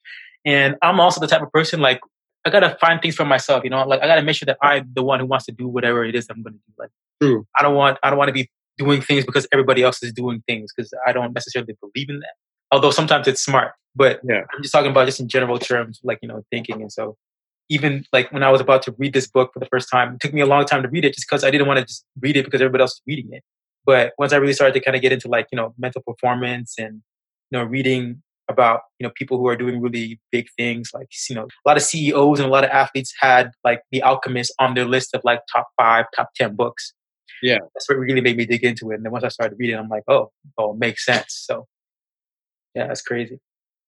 and 0.44 0.76
I'm 0.82 1.00
also 1.00 1.20
the 1.20 1.26
type 1.26 1.42
of 1.42 1.50
person 1.50 1.80
like 1.80 2.00
I 2.44 2.50
gotta 2.50 2.76
find 2.80 3.00
things 3.00 3.16
for 3.16 3.24
myself. 3.24 3.64
You 3.64 3.70
know, 3.70 3.84
like 3.86 4.02
I 4.02 4.06
gotta 4.06 4.22
make 4.22 4.36
sure 4.36 4.46
that 4.46 4.58
I'm 4.62 4.90
the 4.94 5.02
one 5.02 5.18
who 5.18 5.26
wants 5.26 5.46
to 5.46 5.52
do 5.52 5.66
whatever 5.66 6.04
it 6.04 6.14
is 6.14 6.26
I'm 6.30 6.42
gonna 6.42 6.56
do. 6.56 6.72
Like 6.78 6.90
true. 7.20 7.46
I 7.58 7.62
don't 7.62 7.74
want 7.74 7.98
I 8.02 8.10
don't 8.10 8.18
want 8.18 8.28
to 8.28 8.32
be 8.32 8.50
doing 8.78 9.00
things 9.00 9.24
because 9.24 9.46
everybody 9.52 9.82
else 9.82 10.02
is 10.02 10.12
doing 10.12 10.42
things 10.46 10.72
because 10.76 10.92
I 11.06 11.12
don't 11.12 11.32
necessarily 11.32 11.74
believe 11.80 12.08
in 12.10 12.20
that. 12.20 12.34
Although 12.72 12.90
sometimes 12.90 13.28
it's 13.28 13.42
smart, 13.42 13.74
but 13.94 14.20
Yeah. 14.24 14.42
I'm 14.54 14.62
just 14.62 14.72
talking 14.72 14.90
about 14.90 15.06
just 15.06 15.20
in 15.20 15.28
general 15.28 15.58
terms, 15.58 16.00
like 16.02 16.18
you 16.22 16.28
know, 16.28 16.42
thinking. 16.50 16.80
And 16.80 16.90
so, 16.90 17.16
even 17.68 18.04
like 18.12 18.32
when 18.32 18.42
I 18.42 18.50
was 18.50 18.60
about 18.60 18.82
to 18.84 18.94
read 18.98 19.12
this 19.12 19.26
book 19.28 19.52
for 19.52 19.60
the 19.60 19.66
first 19.66 19.88
time, 19.90 20.14
it 20.14 20.20
took 20.20 20.32
me 20.32 20.40
a 20.40 20.46
long 20.46 20.64
time 20.64 20.82
to 20.82 20.88
read 20.88 21.04
it 21.04 21.14
just 21.14 21.28
because 21.28 21.44
I 21.44 21.50
didn't 21.50 21.66
want 21.68 21.78
to 21.78 21.84
just 21.84 22.04
read 22.20 22.36
it 22.36 22.44
because 22.44 22.60
everybody 22.60 22.82
else 22.82 22.94
was 22.94 23.02
reading 23.06 23.32
it. 23.32 23.44
But 23.84 24.14
once 24.18 24.32
I 24.32 24.36
really 24.36 24.52
started 24.52 24.74
to 24.74 24.80
kind 24.80 24.96
of 24.96 25.02
get 25.02 25.12
into 25.12 25.28
like 25.28 25.48
you 25.52 25.56
know 25.56 25.74
mental 25.78 26.02
performance 26.02 26.74
and 26.78 27.02
you 27.50 27.58
know 27.58 27.64
reading 27.64 28.22
about 28.48 28.80
you 28.98 29.06
know 29.06 29.12
people 29.14 29.38
who 29.38 29.46
are 29.46 29.56
doing 29.56 29.80
really 29.80 30.20
big 30.30 30.48
things 30.56 30.90
like 30.92 31.08
you 31.28 31.36
know 31.36 31.44
a 31.44 31.68
lot 31.68 31.76
of 31.76 31.82
CEOs 31.82 32.40
and 32.40 32.48
a 32.48 32.50
lot 32.50 32.64
of 32.64 32.70
athletes 32.70 33.12
had 33.20 33.50
like 33.64 33.82
The 33.92 34.02
Alchemist 34.02 34.52
on 34.58 34.74
their 34.74 34.86
list 34.86 35.14
of 35.14 35.20
like 35.24 35.40
top 35.52 35.68
five, 35.76 36.06
top 36.16 36.30
ten 36.34 36.56
books. 36.56 36.94
Yeah. 37.42 37.58
that's 37.74 37.88
what 37.88 37.98
really 37.98 38.20
made 38.20 38.36
me 38.36 38.46
dig 38.46 38.62
into 38.62 38.92
it. 38.92 38.96
And 38.96 39.04
then 39.04 39.10
once 39.10 39.24
I 39.24 39.28
started 39.28 39.58
reading, 39.58 39.76
I'm 39.76 39.88
like, 39.88 40.04
oh, 40.06 40.30
oh, 40.58 40.74
it 40.74 40.78
makes 40.78 41.04
sense. 41.04 41.26
So 41.44 41.66
yeah, 42.74 42.86
that's 42.88 43.02
crazy. 43.02 43.38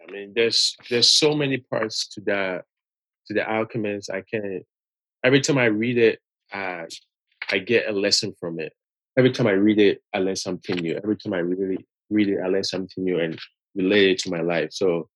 I 0.06 0.10
mean, 0.12 0.32
there's 0.34 0.76
there's 0.90 1.10
so 1.10 1.34
many 1.34 1.58
parts 1.58 2.08
to 2.08 2.20
that 2.22 2.64
to 3.26 3.34
the 3.34 3.48
Alchemist. 3.50 4.10
I 4.10 4.22
can 4.22 4.62
every 5.24 5.40
time 5.40 5.58
I 5.58 5.66
read 5.66 5.98
it, 5.98 6.20
I 6.52 6.86
I 7.50 7.58
get 7.58 7.88
a 7.88 7.92
lesson 7.92 8.34
from 8.40 8.60
it. 8.60 8.72
every 9.18 9.32
time 9.32 9.46
I 9.46 9.52
read 9.52 9.78
it, 9.80 10.02
I 10.14 10.18
learn 10.18 10.36
something 10.36 10.76
new. 10.76 10.96
Every 11.02 11.16
time 11.16 11.34
I 11.34 11.38
really 11.40 11.86
read 12.10 12.28
it, 12.30 12.40
I 12.44 12.48
learn 12.48 12.64
something 12.64 13.04
new 13.04 13.20
and 13.20 13.38
relate 13.76 14.10
it 14.12 14.18
to 14.20 14.30
my 14.30 14.40
life. 14.42 14.70
So 14.72 15.08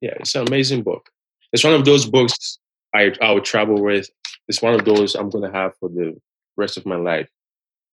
yeah, 0.00 0.14
it's 0.20 0.34
an 0.34 0.46
amazing 0.48 0.82
book. 0.82 1.10
It's 1.52 1.64
one 1.64 1.74
of 1.74 1.84
those 1.84 2.06
books 2.06 2.58
I 2.94 3.12
I 3.22 3.32
would 3.32 3.44
travel 3.44 3.82
with. 3.82 4.08
It's 4.48 4.62
one 4.62 4.74
of 4.74 4.84
those 4.84 5.14
I'm 5.14 5.30
gonna 5.30 5.52
have 5.52 5.72
for 5.78 5.88
the 5.88 6.16
rest 6.56 6.76
of 6.76 6.86
my 6.86 6.96
life. 6.96 7.28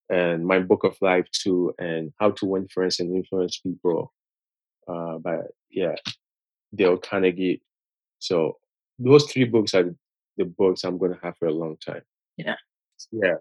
And 0.10 0.46
my 0.46 0.60
book 0.60 0.84
of 0.86 0.98
life 1.02 1.28
too, 1.32 1.74
and 1.80 2.14
how 2.20 2.32
to 2.32 2.46
win 2.46 2.68
friends 2.70 3.00
and 3.00 3.16
influence 3.16 3.60
people. 3.60 4.14
Uh, 4.88 5.18
by 5.20 5.40
yeah, 5.70 5.96
Dale 6.76 6.98
Carnegie. 6.98 7.62
So 8.20 8.58
those 9.00 9.32
three 9.32 9.46
books 9.46 9.74
are 9.74 9.94
the 10.38 10.46
books 10.46 10.84
I'm 10.84 10.98
gonna 10.98 11.20
have 11.24 11.38
for 11.38 11.48
a 11.48 11.54
long 11.54 11.78
time. 11.78 12.04
Yeah. 12.38 12.56
Yeah. 13.12 13.36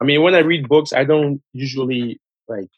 I 0.00 0.04
mean, 0.04 0.22
when 0.22 0.34
I 0.34 0.40
read 0.40 0.68
books, 0.68 0.92
I 0.92 1.04
don't 1.04 1.42
usually 1.52 2.20
like. 2.48 2.68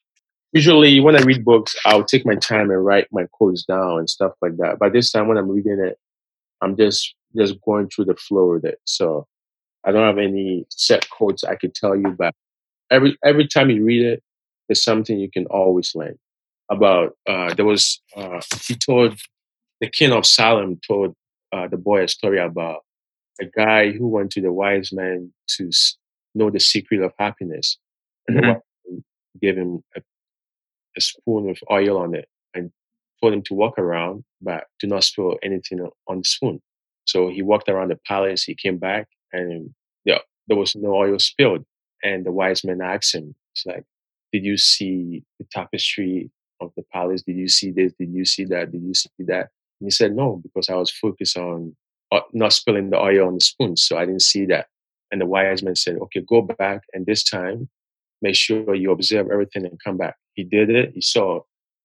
Usually, 0.53 0.99
when 1.01 1.16
I 1.16 1.21
read 1.23 1.45
books, 1.45 1.77
I'll 1.85 2.05
take 2.05 2.27
my 2.27 2.35
time 2.35 2.71
and 2.71 2.85
write 2.85 3.07
my 3.12 3.27
quotes 3.33 3.64
down 3.64 4.01
and 4.01 4.11
stuff 4.11 4.33
like 4.43 4.57
that. 4.57 4.79
But 4.81 4.93
this 4.93 5.12
time, 5.12 5.29
when 5.29 5.38
I'm 5.38 5.49
reading 5.49 5.79
it, 5.85 5.97
I'm 6.61 6.77
just 6.77 7.14
just 7.37 7.61
going 7.62 7.88
through 7.88 8.07
the 8.07 8.16
flow 8.16 8.55
with 8.55 8.64
it. 8.64 8.81
So 8.85 9.27
I 9.85 9.93
don't 9.93 10.07
have 10.07 10.19
any 10.19 10.66
set 10.71 11.09
quotes 11.11 11.45
I 11.45 11.57
could 11.57 11.75
tell 11.75 11.97
you, 11.97 12.11
but 12.19 12.35
every 12.90 13.16
every 13.25 13.47
time 13.47 13.71
you 13.71 13.85
read 13.85 14.05
it, 14.05 14.23
there's 14.69 14.83
something 14.83 15.19
you 15.19 15.31
can 15.31 15.47
always 15.47 15.95
learn 15.95 16.19
about. 16.70 17.16
Uh, 17.28 17.54
there 17.54 17.64
was 17.66 18.00
uh, 18.16 18.40
he 18.66 18.76
told 18.76 19.18
the 19.80 19.90
king 19.90 20.12
of 20.12 20.26
Salem 20.26 20.80
told 20.87 21.14
uh, 21.52 21.68
the 21.68 21.76
boy 21.76 22.04
a 22.04 22.09
story 22.09 22.38
about 22.38 22.80
a 23.40 23.46
guy 23.46 23.90
who 23.92 24.09
went 24.09 24.30
to 24.33 24.40
the 24.40 24.52
wise 24.52 24.92
man 24.92 25.33
to 25.56 25.68
s- 25.68 25.96
know 26.35 26.50
the 26.50 26.61
secret 26.61 27.02
of 27.02 27.12
happiness, 27.18 27.78
and 28.28 28.38
Mhm. 28.38 28.48
wise 28.54 29.02
gave 29.42 29.56
him 29.56 29.83
a, 29.96 30.02
a 30.96 31.00
spoon 31.00 31.44
with 31.46 31.61
oil 31.70 31.98
on 31.98 32.14
it 32.14 32.28
and 32.54 32.70
told 33.20 33.33
him 33.35 33.42
to 33.42 33.54
walk 33.54 33.78
around, 33.78 34.24
but 34.40 34.64
do 34.80 34.87
not 34.87 35.04
spill 35.04 35.38
anything 35.42 35.80
on- 35.80 35.92
on 36.09 36.18
the 36.18 36.24
spoon. 36.24 36.61
So 37.06 37.28
he 37.28 37.42
walked 37.42 37.68
around 37.68 37.88
the 37.90 37.98
palace. 38.06 38.44
He 38.44 38.54
came 38.54 38.78
back, 38.78 39.09
and 39.33 39.74
yeah, 40.04 40.18
there 40.48 40.56
was 40.56 40.74
no 40.76 40.94
oil 40.94 41.18
spilled. 41.18 41.64
And 42.02 42.24
the 42.24 42.33
wise 42.33 42.64
man 42.64 42.80
asked 42.80 43.14
him, 43.14 43.35
"It's 43.54 43.66
like, 43.66 43.85
did 44.33 44.44
you 44.44 44.56
see 44.56 45.24
the 45.38 45.46
tapestry 45.50 46.30
of 46.61 46.73
the 46.77 46.85
palace? 46.92 47.23
Did 47.23 47.37
you 47.37 47.49
see 47.49 47.70
this? 47.70 47.92
Did 47.99 48.12
you 48.12 48.25
see 48.25 48.44
that? 48.46 48.73
Did 48.73 48.83
you 48.83 48.94
see 48.94 49.11
that?" 49.20 49.51
And 49.81 49.87
he 49.87 49.90
said, 49.90 50.14
"No, 50.14 50.40
because 50.42 50.68
I 50.68 50.77
was 50.77 50.90
focused 50.90 51.37
on 51.37 51.77
uh, 52.12 52.20
not 52.33 52.53
spilling 52.53 52.90
the 52.90 52.99
oil 52.99 53.27
on 53.29 53.35
the 53.35 53.40
spoon, 53.40 53.77
so 53.77 53.96
I 53.99 54.07
didn't 54.07 54.23
see 54.23 54.46
that." 54.46 54.66
And 55.11 55.20
the 55.20 55.27
wise 55.27 55.62
man 55.62 55.77
said, 55.77 55.96
"Okay, 55.96 56.20
go 56.20 56.42
back, 56.42 56.83
and 56.92 57.07
this 57.07 57.25
time, 57.25 57.68
make 58.23 58.37
sure 58.37 58.75
you 58.75 58.90
observe 58.92 59.31
everything 59.31 59.64
and 59.66 59.79
come 59.83 59.96
back." 59.96 60.16
He 60.35 60.44
did 60.44 60.70
it. 60.70 60.92
He 60.94 61.01
saw 61.01 61.42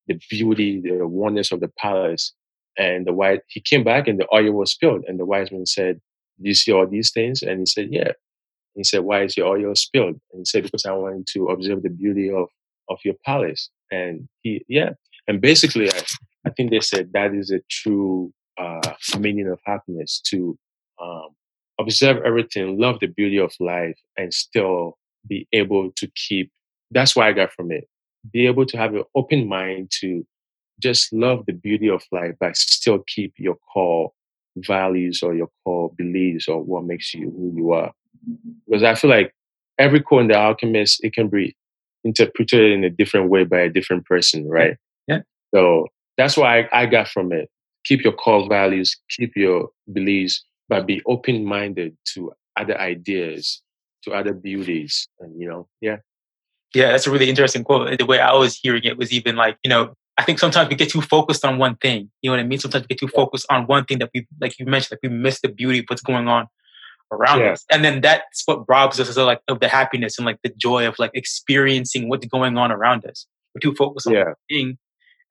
the 0.08 0.20
beauty, 0.30 0.82
the 0.82 1.08
wonders 1.08 1.52
of 1.52 1.60
the 1.62 1.72
palace, 1.80 2.34
and 2.78 3.06
the 3.08 3.14
wise. 3.14 3.40
He 3.48 3.62
came 3.62 3.84
back, 3.84 4.08
and 4.08 4.20
the 4.20 4.28
oil 4.34 4.52
was 4.54 4.72
spilled. 4.72 5.06
And 5.08 5.20
the 5.20 5.26
wise 5.26 5.52
man 5.52 5.66
said, 5.66 6.00
"Do 6.42 6.50
you 6.50 6.56
see 6.56 6.72
all 6.72 6.88
these 6.88 7.12
things?" 7.12 7.42
And 7.44 7.60
he 7.62 7.66
said, 7.66 7.90
"Yeah." 7.92 8.12
He 8.76 8.84
said, 8.84 9.02
"Why 9.02 9.24
is 9.24 9.38
your 9.38 9.48
oil 9.48 9.76
spilled?" 9.76 10.20
And 10.32 10.42
he 10.42 10.46
said, 10.46 10.64
"Because 10.64 10.86
I 10.86 10.92
wanted 10.94 11.28
to 11.34 11.48
observe 11.48 11.84
the 11.84 11.90
beauty 11.90 12.30
of 12.32 12.50
of 12.90 13.00
your 13.06 13.16
palace." 13.26 13.70
And 13.92 14.28
he, 14.42 14.66
yeah, 14.68 14.92
and 15.28 15.42
basically, 15.42 15.92
I, 15.92 16.02
I 16.46 16.50
think 16.52 16.72
they 16.72 16.80
said 16.80 17.12
that 17.14 17.34
is 17.34 17.52
a 17.52 17.62
true 17.70 18.34
uh, 18.58 18.94
meaning 19.20 19.48
of 19.48 19.60
happiness 19.66 20.22
to 20.28 20.58
um, 21.02 21.30
observe 21.80 22.24
everything, 22.26 22.80
love 22.80 23.00
the 23.00 23.08
beauty 23.08 23.40
of 23.40 23.54
life, 23.60 23.98
and 24.18 24.34
still 24.34 24.98
be 25.28 25.48
able 25.54 25.92
to 25.98 26.08
keep. 26.16 26.52
That's 26.92 27.16
what 27.16 27.28
I 27.28 27.34
got 27.34 27.52
from 27.54 27.72
it. 27.72 27.88
Be 28.32 28.48
able 28.48 28.66
to 28.68 28.78
have 28.78 28.94
an 28.96 29.04
open 29.16 29.48
mind 29.48 29.92
to 30.02 30.26
just 30.80 31.14
love 31.14 31.46
the 31.46 31.54
beauty 31.54 31.90
of 31.90 32.04
life, 32.12 32.36
but 32.40 32.58
still 32.58 33.04
keep 33.08 33.34
your 33.38 33.56
core 33.74 34.12
values 34.58 35.22
or 35.24 35.36
your 35.36 35.50
core 35.64 35.92
beliefs 35.98 36.48
or 36.48 36.62
what 36.62 36.86
makes 36.86 37.14
you 37.14 37.30
who 37.32 37.54
you 37.56 37.72
are. 37.72 37.92
Because 38.68 38.84
I 38.84 38.96
feel 38.96 39.10
like 39.10 39.34
every 39.78 40.02
core 40.02 40.22
in 40.22 40.28
the 40.28 40.38
alchemist, 40.38 41.04
it 41.04 41.14
can 41.14 41.28
be 41.30 41.56
interpreted 42.06 42.72
in 42.72 42.84
a 42.84 42.90
different 42.90 43.30
way 43.30 43.44
by 43.44 43.60
a 43.60 43.70
different 43.70 44.06
person, 44.06 44.48
right? 44.48 44.78
Yeah. 45.08 45.22
So 45.54 45.88
that's 46.18 46.38
what 46.38 46.48
I, 46.48 46.70
I 46.72 46.86
got 46.86 47.10
from 47.10 47.34
it. 47.34 47.50
Keep 47.84 48.04
your 48.04 48.14
core 48.14 48.48
values, 48.48 48.96
keep 49.10 49.34
your 49.36 49.70
beliefs, 49.92 50.44
but 50.70 50.88
be 50.88 51.02
open 51.06 51.44
minded 51.44 51.98
to 52.14 52.32
other 52.58 52.80
ideas, 52.80 53.62
to 54.04 54.12
other 54.12 54.34
beauties. 54.34 55.08
And, 55.20 55.40
you 55.40 55.50
know, 55.50 55.68
yeah. 55.82 55.98
Yeah, 56.74 56.92
that's 56.92 57.08
a 57.08 57.12
really 57.12 57.30
interesting 57.30 57.64
quote. 57.64 57.98
The 57.98 58.06
way 58.06 58.20
I 58.20 58.34
was 58.34 58.56
hearing 58.56 58.84
it 58.84 58.98
was 58.98 59.12
even 59.12 59.36
like, 59.36 59.58
you 59.64 59.70
know, 59.70 59.94
I 60.18 60.24
think 60.24 60.40
sometimes 60.40 60.70
we 60.70 60.76
get 60.76 60.90
too 60.90 61.02
focused 61.02 61.44
on 61.44 61.58
one 61.58 61.76
thing. 61.76 62.10
You 62.22 62.30
know 62.30 62.38
what 62.38 62.44
I 62.44 62.48
mean? 62.48 62.60
Sometimes 62.60 62.84
we 62.84 62.88
get 62.96 63.00
too 63.00 63.08
focused 63.08 63.46
on 63.50 63.68
one 63.68 63.86
thing 63.86 64.00
that 64.00 64.10
we, 64.14 64.28
like 64.40 64.58
you 64.60 64.66
mentioned, 64.66 64.98
like 65.04 65.10
we 65.10 65.16
miss 65.16 65.42
the 65.42 65.50
beauty 65.50 65.80
of 65.80 65.86
what's 65.88 66.02
going 66.02 66.28
on 66.28 66.48
around 67.12 67.40
Yeah. 67.40 67.52
us. 67.52 67.66
And 67.72 67.84
then 67.84 68.02
that's 68.02 68.44
what 68.46 68.68
robs 68.68 69.00
us 69.00 69.10
of 69.16 69.26
like 69.26 69.42
of 69.48 69.60
the 69.60 69.68
happiness 69.68 70.18
and 70.18 70.26
like 70.26 70.40
the 70.44 70.50
joy 70.58 70.88
of 70.88 70.96
like 71.00 71.12
experiencing 71.14 72.10
what's 72.10 72.26
going 72.26 72.58
on 72.58 72.72
around 72.72 73.06
us. 73.06 73.28
We're 73.54 73.60
too 73.62 73.76
focused 73.76 74.08
on 74.08 74.14
Yeah. 74.14 74.24
one 74.26 74.34
thing 74.50 74.78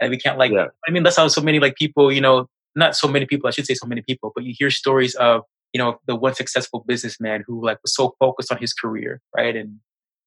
and 0.01 0.11
we 0.11 0.17
can't 0.19 0.39
like 0.39 0.53
Yeah. 0.53 0.67
I 0.87 0.91
mean 0.91 1.03
that's 1.03 1.17
how 1.17 1.29
so 1.29 1.41
many 1.41 1.59
like 1.61 1.77
people, 1.77 2.13
you 2.13 2.21
know, 2.21 2.49
not 2.77 2.97
so 2.97 3.09
many 3.09 3.27
people, 3.27 3.49
I 3.49 3.51
should 3.51 3.67
say 3.67 3.75
so 3.75 3.87
many 3.87 4.03
people, 4.03 4.33
but 4.35 4.45
you 4.45 4.55
hear 4.57 4.71
stories 4.71 5.15
of, 5.17 5.43
you 5.73 5.79
know, 5.79 5.99
the 6.07 6.15
one 6.17 6.35
successful 6.35 6.85
businessman 6.87 7.45
who 7.47 7.65
like 7.65 7.79
was 7.83 7.95
so 7.95 8.15
focused 8.19 8.51
on 8.53 8.59
his 8.59 8.73
career, 8.73 9.21
right? 9.37 9.55
And 9.57 9.79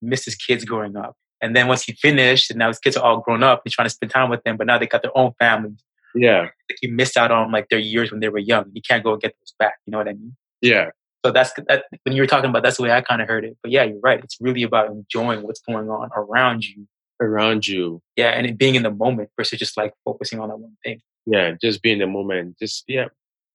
missed 0.02 0.24
his 0.26 0.34
kids 0.36 0.64
growing 0.64 0.96
up. 0.96 1.16
And 1.40 1.54
then 1.54 1.68
once 1.68 1.84
he 1.84 1.92
finished, 1.92 2.50
and 2.50 2.58
now 2.58 2.68
his 2.68 2.78
kids 2.80 2.96
are 2.96 3.04
all 3.04 3.20
grown 3.20 3.42
up, 3.44 3.60
he's 3.64 3.72
trying 3.72 3.86
to 3.86 3.90
spend 3.90 4.10
time 4.10 4.28
with 4.28 4.42
them, 4.44 4.56
but 4.56 4.66
now 4.66 4.76
they 4.78 4.86
got 4.86 5.02
their 5.02 5.16
own 5.16 5.32
families. 5.38 5.82
Yeah. 6.14 6.42
Like 6.42 6.78
he 6.80 6.88
missed 6.88 7.16
out 7.16 7.30
on 7.30 7.52
like 7.52 7.68
their 7.68 7.78
years 7.78 8.10
when 8.10 8.20
they 8.20 8.28
were 8.28 8.38
young. 8.38 8.70
He 8.74 8.80
can't 8.80 9.04
go 9.04 9.12
and 9.12 9.22
get 9.22 9.34
those 9.40 9.54
back. 9.58 9.74
You 9.86 9.92
know 9.92 9.98
what 9.98 10.08
I 10.08 10.14
mean? 10.14 10.36
Yeah. 10.60 10.90
So 11.24 11.32
that's 11.32 11.52
that. 11.68 11.84
When 12.04 12.14
you 12.14 12.22
were 12.22 12.26
talking 12.26 12.48
about, 12.50 12.62
that's 12.62 12.76
the 12.76 12.84
way 12.84 12.92
I 12.92 13.00
kind 13.00 13.20
of 13.20 13.28
heard 13.28 13.44
it. 13.44 13.56
But 13.62 13.72
yeah, 13.72 13.84
you're 13.84 14.00
right. 14.00 14.22
It's 14.22 14.36
really 14.40 14.62
about 14.62 14.90
enjoying 14.90 15.42
what's 15.42 15.60
going 15.60 15.88
on 15.90 16.10
around 16.16 16.64
you. 16.64 16.86
Around 17.20 17.66
you. 17.66 18.00
Yeah, 18.16 18.28
and 18.30 18.46
it 18.46 18.56
being 18.56 18.76
in 18.76 18.84
the 18.84 18.90
moment 18.92 19.30
versus 19.36 19.58
just 19.58 19.76
like 19.76 19.92
focusing 20.04 20.38
on 20.40 20.48
that 20.48 20.56
one 20.58 20.76
thing. 20.84 21.00
Yeah. 21.26 21.52
Just 21.60 21.82
being 21.82 22.00
in 22.00 22.00
the 22.00 22.06
moment. 22.06 22.56
Just, 22.58 22.84
yeah. 22.86 23.06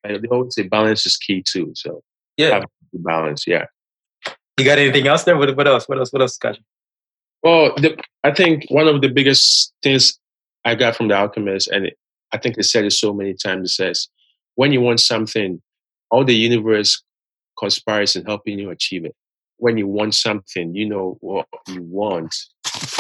And 0.04 0.21
they 0.21 0.28
always 0.28 0.54
say 0.56 0.63
balance 0.63 1.06
is 1.06 1.17
key 1.17 1.41
too. 1.41 1.71
So 1.76 2.04
Yeah. 2.38 2.63
balance. 2.93 3.45
Yeah. 3.47 3.65
You 4.58 4.65
got 4.65 4.78
anything 4.78 5.08
else 5.08 5.23
there? 5.23 5.38
What, 5.38 5.56
what 5.56 5.67
else? 5.67 5.88
What 5.88 5.97
else? 5.97 6.12
What 6.12 6.21
else, 6.21 6.36
Scott? 6.36 6.60
Well, 7.41 7.73
the, 7.78 7.97
I 8.23 8.32
think 8.32 8.65
one 8.69 8.88
of 8.88 9.02
the 9.02 9.10
biggest 9.10 9.73
things 9.82 10.19
I 10.65 10.76
got 10.76 10.95
from 10.95 11.08
the 11.08 11.15
alchemist, 11.15 11.67
and 11.69 11.88
it, 11.88 11.97
I 12.32 12.38
think 12.38 12.56
they 12.56 12.62
said 12.62 12.86
it 12.86 12.91
so 12.91 13.13
many 13.13 13.34
times, 13.34 13.71
it 13.71 13.73
says, 13.73 14.08
when 14.56 14.71
you 14.71 14.82
want 14.82 14.99
something, 14.99 15.62
all 16.12 16.23
the 16.23 16.36
universe 16.36 17.02
conspires 17.63 18.15
in 18.17 18.26
helping 18.26 18.60
you 18.60 18.69
achieve 18.71 19.06
it. 19.10 19.15
When 19.58 19.78
you 19.78 19.88
want 19.88 20.13
something, 20.28 20.76
you 20.76 20.86
know 20.93 21.17
what 21.21 21.47
you 21.73 21.82
want, 22.02 22.32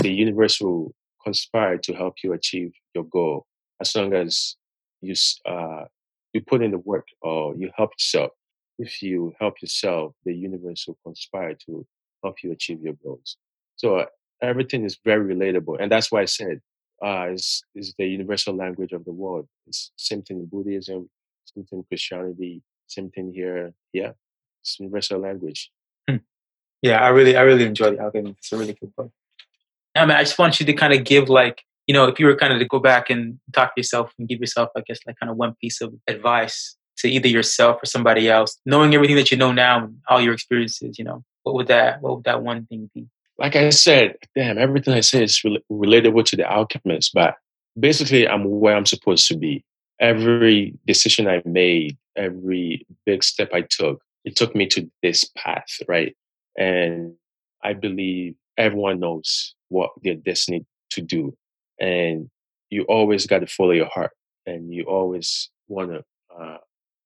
the 0.01 0.13
universe 0.25 0.61
will 0.61 0.93
conspire 1.27 1.77
to 1.79 1.93
help 1.93 2.15
you 2.23 2.31
achieve 2.33 2.71
your 2.95 3.05
goal 3.17 3.45
as 3.81 3.95
long 3.95 4.13
as 4.23 4.55
you 5.01 5.15
uh, 5.53 5.83
you 6.33 6.39
put 6.51 6.61
in 6.65 6.71
the 6.71 6.83
work 6.91 7.07
or 7.21 7.55
you 7.59 7.67
help 7.79 7.91
yourself. 7.99 8.31
If 8.79 8.91
you 9.07 9.33
help 9.41 9.55
yourself, 9.61 10.07
the 10.27 10.35
universe 10.49 10.81
will 10.87 10.99
conspire 11.07 11.55
to 11.65 11.85
help 12.23 12.35
you 12.43 12.51
achieve 12.57 12.79
your 12.87 12.97
goals. 13.05 13.29
So 13.75 13.87
uh, 14.01 14.05
everything 14.41 14.81
is 14.89 14.97
very 15.11 15.25
relatable, 15.33 15.77
and 15.81 15.91
that's 15.91 16.09
why 16.11 16.21
I 16.21 16.29
said 16.39 16.57
uh, 17.07 17.25
is 17.37 17.45
is 17.75 17.87
the 17.99 18.07
universal 18.17 18.55
language 18.63 18.93
of 18.97 19.03
the 19.03 19.15
world. 19.23 19.45
It's 19.67 19.91
same 19.97 20.21
thing 20.21 20.37
in 20.43 20.47
Buddhism, 20.55 21.09
same 21.51 21.65
thing 21.65 21.79
in 21.79 21.85
Christianity, 21.89 22.53
same 22.87 23.09
thing 23.15 23.27
here. 23.39 23.73
Yeah, 23.99 24.13
universal 24.79 25.19
language. 25.19 25.71
Hmm. 26.09 26.17
Yeah, 26.81 27.01
I 27.01 27.09
really, 27.09 27.35
I 27.35 27.41
really 27.41 27.65
enjoy 27.65 27.91
the 27.91 27.99
alchemy. 27.99 28.35
It's 28.37 28.51
a 28.51 28.57
really 28.57 28.73
good 28.73 28.95
book. 28.95 29.11
I 29.95 30.05
mean, 30.05 30.15
I 30.17 30.23
just 30.23 30.39
want 30.39 30.59
you 30.59 30.65
to 30.65 30.73
kind 30.73 30.93
of 30.93 31.03
give 31.03 31.29
like, 31.29 31.63
you 31.87 31.93
know, 31.93 32.05
if 32.07 32.19
you 32.19 32.25
were 32.25 32.35
kind 32.35 32.53
of 32.53 32.59
to 32.59 32.65
go 32.65 32.79
back 32.79 33.09
and 33.09 33.39
talk 33.51 33.75
to 33.75 33.79
yourself 33.79 34.11
and 34.17 34.27
give 34.27 34.39
yourself, 34.39 34.69
I 34.75 34.81
guess, 34.81 34.99
like 35.05 35.19
kind 35.19 35.29
of 35.29 35.37
one 35.37 35.55
piece 35.61 35.81
of 35.81 35.93
advice 36.07 36.75
to 36.97 37.07
either 37.07 37.27
yourself 37.27 37.81
or 37.81 37.85
somebody 37.85 38.29
else, 38.29 38.59
knowing 38.65 38.93
everything 38.95 39.15
that 39.17 39.31
you 39.31 39.37
know 39.37 39.51
now 39.51 39.83
and 39.83 39.97
all 40.07 40.21
your 40.21 40.33
experiences, 40.33 40.97
you 40.97 41.05
know, 41.05 41.23
what 41.43 41.55
would 41.55 41.67
that, 41.67 42.01
what 42.01 42.15
would 42.15 42.23
that 42.23 42.41
one 42.41 42.65
thing 42.65 42.89
be? 42.93 43.07
Like 43.37 43.55
I 43.55 43.69
said, 43.71 44.15
damn, 44.35 44.57
everything 44.57 44.93
I 44.93 45.01
say 45.01 45.23
is 45.23 45.43
rel- 45.43 45.57
relatable 45.71 46.25
to 46.25 46.35
the 46.35 46.49
alchemist, 46.49 47.11
but 47.13 47.35
basically, 47.79 48.27
I'm 48.27 48.43
where 48.59 48.75
I'm 48.75 48.85
supposed 48.85 49.27
to 49.29 49.37
be. 49.37 49.63
Every 49.99 50.73
decision 50.85 51.27
I 51.27 51.41
made, 51.45 51.97
every 52.15 52.85
big 53.05 53.23
step 53.23 53.49
I 53.53 53.61
took, 53.61 54.01
it 54.25 54.35
took 54.35 54.55
me 54.55 54.67
to 54.67 54.89
this 55.01 55.25
path, 55.37 55.67
right? 55.87 56.15
And 56.57 57.13
I 57.63 57.73
believe 57.73 58.35
everyone 58.57 58.99
knows 58.99 59.55
what 59.69 59.91
they're 60.03 60.15
destined 60.15 60.65
to 60.91 61.01
do. 61.01 61.35
And 61.79 62.29
you 62.69 62.83
always 62.83 63.25
got 63.27 63.39
to 63.39 63.47
follow 63.47 63.71
your 63.71 63.87
heart 63.87 64.11
and 64.45 64.73
you 64.73 64.83
always 64.83 65.49
want 65.67 65.91
to 65.91 66.03
uh, 66.37 66.57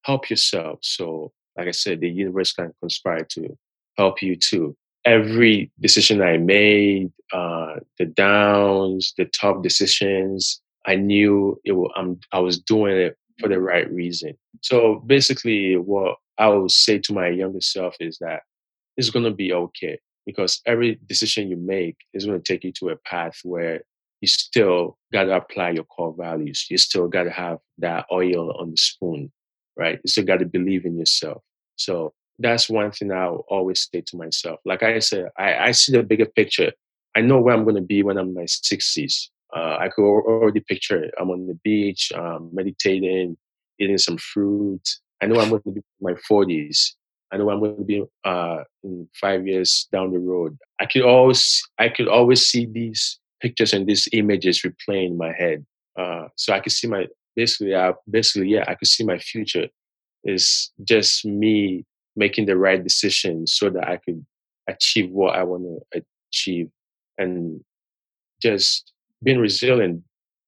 help 0.03 0.29
yourself. 0.29 0.79
So, 0.81 1.31
like 1.57 1.67
I 1.67 1.71
said, 1.71 2.01
the 2.01 2.09
universe 2.09 2.53
can 2.53 2.73
conspire 2.81 3.25
to 3.31 3.57
help 3.97 4.21
you 4.21 4.35
too. 4.35 4.75
every 5.07 5.71
decision 5.79 6.21
I 6.21 6.37
made, 6.37 7.11
uh, 7.33 7.75
the 7.97 8.05
downs, 8.05 9.13
the 9.17 9.25
tough 9.25 9.63
decisions, 9.63 10.61
I 10.85 10.95
knew 10.95 11.59
it. 11.63 11.71
Was, 11.71 11.91
I'm, 11.95 12.19
I 12.31 12.39
was 12.39 12.59
doing 12.59 12.97
it 12.97 13.17
for 13.39 13.47
the 13.47 13.59
right 13.59 13.89
reason. 13.91 14.33
So 14.61 15.03
basically, 15.05 15.77
what 15.77 16.17
I 16.37 16.49
would 16.49 16.71
say 16.71 16.99
to 16.99 17.13
my 17.13 17.29
younger 17.29 17.61
self 17.61 17.95
is 17.99 18.17
that 18.19 18.41
it's 18.95 19.09
going 19.09 19.25
to 19.25 19.31
be 19.31 19.53
okay 19.53 19.99
because 20.25 20.61
every 20.65 20.99
decision 21.07 21.49
you 21.49 21.57
make 21.57 21.97
is 22.13 22.25
going 22.25 22.41
to 22.41 22.53
take 22.53 22.63
you 22.63 22.71
to 22.73 22.89
a 22.89 22.97
path 22.97 23.39
where 23.43 23.81
you 24.21 24.27
still 24.27 24.97
got 25.13 25.25
to 25.25 25.35
apply 25.35 25.71
your 25.71 25.83
core 25.85 26.15
values. 26.17 26.65
You 26.69 26.77
still 26.77 27.07
got 27.07 27.23
to 27.23 27.31
have 27.31 27.59
that 27.77 28.05
oil 28.11 28.51
on 28.59 28.71
the 28.71 28.77
spoon, 28.77 29.31
right? 29.75 29.99
You 30.03 30.07
still 30.09 30.25
got 30.25 30.39
to 30.39 30.45
believe 30.45 30.85
in 30.85 30.97
yourself. 30.97 31.43
So 31.75 32.13
that's 32.39 32.69
one 32.69 32.91
thing 32.91 33.11
I'll 33.11 33.45
always 33.47 33.87
say 33.91 34.01
to 34.01 34.17
myself. 34.17 34.59
Like 34.65 34.83
I 34.83 34.99
said, 34.99 35.29
I, 35.37 35.55
I 35.55 35.71
see 35.71 35.91
the 35.91 36.03
bigger 36.03 36.25
picture. 36.25 36.71
I 37.15 37.21
know 37.21 37.39
where 37.39 37.55
I'm 37.55 37.63
going 37.63 37.75
to 37.75 37.81
be 37.81 38.03
when 38.03 38.17
I'm 38.17 38.29
in 38.29 38.33
my 38.33 38.43
60s. 38.43 39.29
Uh, 39.55 39.77
I 39.79 39.89
could 39.89 40.03
already 40.03 40.59
picture 40.59 41.01
it. 41.03 41.13
I'm 41.19 41.29
on 41.29 41.47
the 41.47 41.57
beach, 41.63 42.11
um, 42.13 42.49
meditating, 42.51 43.37
eating 43.79 43.97
some 43.97 44.17
fruit. 44.17 44.87
I 45.21 45.25
know 45.25 45.39
I'm 45.39 45.49
going 45.49 45.61
to 45.63 45.71
be 45.71 45.79
in 45.79 45.83
my 46.01 46.13
40s. 46.29 46.93
I 47.31 47.37
know 47.37 47.49
I'm 47.49 47.59
going 47.59 47.77
to 47.77 47.83
be 47.83 48.03
uh, 48.23 48.63
in 48.83 49.07
five 49.19 49.45
years 49.47 49.87
down 49.91 50.11
the 50.11 50.19
road. 50.19 50.57
I 50.79 50.85
could 50.85 51.01
always, 51.01 51.61
I 51.77 51.89
could 51.89 52.07
always 52.07 52.45
see 52.45 52.65
these 52.65 53.19
pictures 53.41 53.73
and 53.73 53.85
these 53.85 54.07
images 54.13 54.63
replaying 54.63 55.07
in 55.07 55.17
my 55.17 55.33
head. 55.33 55.65
Uh, 55.97 56.27
so 56.35 56.53
I 56.53 56.59
could 56.59 56.71
see 56.71 56.87
my 56.87 57.07
basically, 57.35 57.75
I, 57.75 57.93
basically, 58.09 58.49
yeah, 58.49 58.65
I 58.67 58.75
could 58.75 58.87
see 58.87 59.03
my 59.03 59.17
future 59.17 59.67
is 60.23 60.71
just 60.83 61.25
me 61.25 61.85
making 62.15 62.45
the 62.45 62.57
right 62.57 62.83
decisions 62.83 63.53
so 63.53 63.69
that 63.69 63.87
I 63.87 63.97
could 63.97 64.25
achieve 64.67 65.09
what 65.11 65.35
I 65.35 65.43
want 65.43 65.63
to 65.63 66.03
achieve, 66.31 66.69
and 67.17 67.61
just 68.41 68.91
being 69.23 69.39
resilient, 69.39 70.03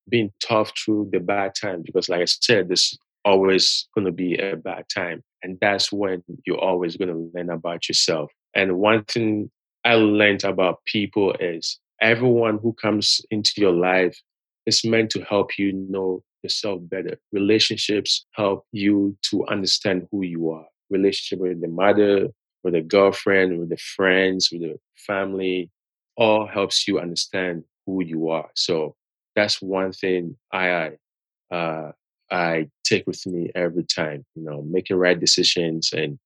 being 0.09 0.31
tough 0.45 0.71
through 0.77 1.09
the 1.11 1.19
bad 1.19 1.53
times. 1.59 1.83
Because, 1.85 2.09
like 2.09 2.21
I 2.21 2.25
said, 2.25 2.67
there's 2.67 2.97
always 3.25 3.87
going 3.95 4.05
to 4.05 4.11
be 4.11 4.35
a 4.37 4.55
bad 4.55 4.85
time, 4.93 5.23
and 5.43 5.57
that's 5.61 5.91
when 5.91 6.23
you're 6.45 6.59
always 6.59 6.97
going 6.97 7.09
to 7.09 7.31
learn 7.33 7.49
about 7.49 7.87
yourself. 7.87 8.31
And 8.55 8.77
one 8.77 9.03
thing 9.05 9.51
I 9.83 9.95
learned 9.95 10.43
about 10.43 10.83
people 10.85 11.33
is 11.39 11.79
everyone 12.01 12.59
who 12.61 12.73
comes 12.73 13.21
into 13.31 13.53
your 13.57 13.71
life 13.71 14.19
is 14.65 14.83
meant 14.83 15.09
to 15.11 15.21
help 15.21 15.57
you 15.57 15.73
know 15.73 16.23
yourself 16.43 16.81
better. 16.83 17.17
Relationships 17.31 18.25
help 18.31 18.65
you 18.71 19.17
to 19.23 19.45
understand 19.47 20.07
who 20.11 20.23
you 20.23 20.51
are. 20.51 20.65
Relationship 20.89 21.39
with 21.39 21.61
the 21.61 21.67
mother, 21.67 22.27
with 22.63 22.75
a 22.75 22.81
girlfriend, 22.81 23.59
with 23.59 23.69
the 23.69 23.77
friends, 23.77 24.49
with 24.51 24.61
the 24.61 24.77
family, 24.95 25.69
all 26.17 26.47
helps 26.47 26.87
you 26.87 26.99
understand 26.99 27.63
who 27.85 28.03
you 28.03 28.29
are. 28.29 28.49
So 28.55 28.95
that's 29.35 29.61
one 29.61 29.91
thing 29.91 30.37
I 30.51 30.91
uh, 31.51 31.91
I 32.31 32.69
take 32.83 33.07
with 33.07 33.25
me 33.25 33.51
every 33.55 33.83
time. 33.83 34.25
You 34.35 34.43
know, 34.43 34.61
making 34.61 34.97
right 34.97 35.19
decisions 35.19 35.91
and 35.93 36.19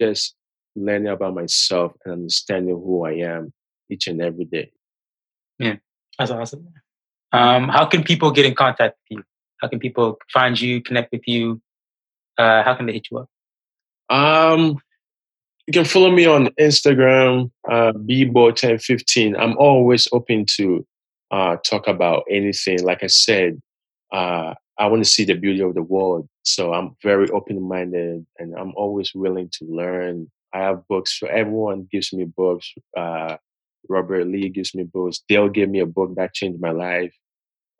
just 0.00 0.34
learning 0.76 1.08
about 1.08 1.34
myself 1.34 1.92
and 2.04 2.12
understanding 2.14 2.74
who 2.74 3.04
I 3.04 3.12
am 3.12 3.52
each 3.90 4.06
and 4.06 4.20
every 4.20 4.44
day. 4.44 4.70
Yeah, 5.58 5.76
that's 6.18 6.30
awesome. 6.30 6.68
Um, 7.32 7.68
how 7.68 7.86
can 7.86 8.04
people 8.04 8.30
get 8.30 8.46
in 8.46 8.54
contact 8.54 8.96
with 9.10 9.18
you? 9.18 9.24
How 9.60 9.68
can 9.68 9.78
people 9.78 10.18
find 10.32 10.58
you, 10.60 10.80
connect 10.80 11.12
with 11.12 11.26
you? 11.26 11.60
Uh, 12.36 12.62
how 12.62 12.74
can 12.74 12.86
they 12.86 12.92
hit 12.92 13.08
you 13.10 13.18
up? 13.18 13.28
Um, 14.08 14.78
you 15.66 15.72
can 15.72 15.84
follow 15.84 16.10
me 16.10 16.24
on 16.26 16.46
Instagram, 16.60 17.50
uh, 17.68 17.92
bboateng15. 17.92 19.38
I'm 19.38 19.56
always 19.58 20.08
open 20.12 20.46
to 20.56 20.86
uh, 21.30 21.56
talk 21.56 21.88
about 21.88 22.24
anything. 22.30 22.82
Like 22.82 23.02
I 23.02 23.08
said, 23.08 23.60
uh, 24.12 24.54
I 24.78 24.86
want 24.86 25.04
to 25.04 25.10
see 25.10 25.24
the 25.24 25.34
beauty 25.34 25.60
of 25.60 25.74
the 25.74 25.82
world. 25.82 26.28
So 26.44 26.72
I'm 26.72 26.96
very 27.02 27.28
open 27.30 27.60
minded 27.60 28.24
and 28.38 28.54
I'm 28.56 28.72
always 28.76 29.12
willing 29.14 29.50
to 29.58 29.64
learn. 29.64 30.30
I 30.52 30.60
have 30.60 30.86
books. 30.88 31.18
So 31.18 31.26
everyone 31.26 31.88
gives 31.90 32.12
me 32.12 32.24
books. 32.24 32.72
Uh, 32.96 33.36
Robert 33.88 34.26
Lee 34.26 34.48
gives 34.48 34.74
me 34.74 34.84
books. 34.84 35.22
Dale 35.28 35.48
gave 35.48 35.68
me 35.68 35.80
a 35.80 35.86
book 35.86 36.14
that 36.16 36.34
changed 36.34 36.60
my 36.60 36.70
life. 36.70 37.14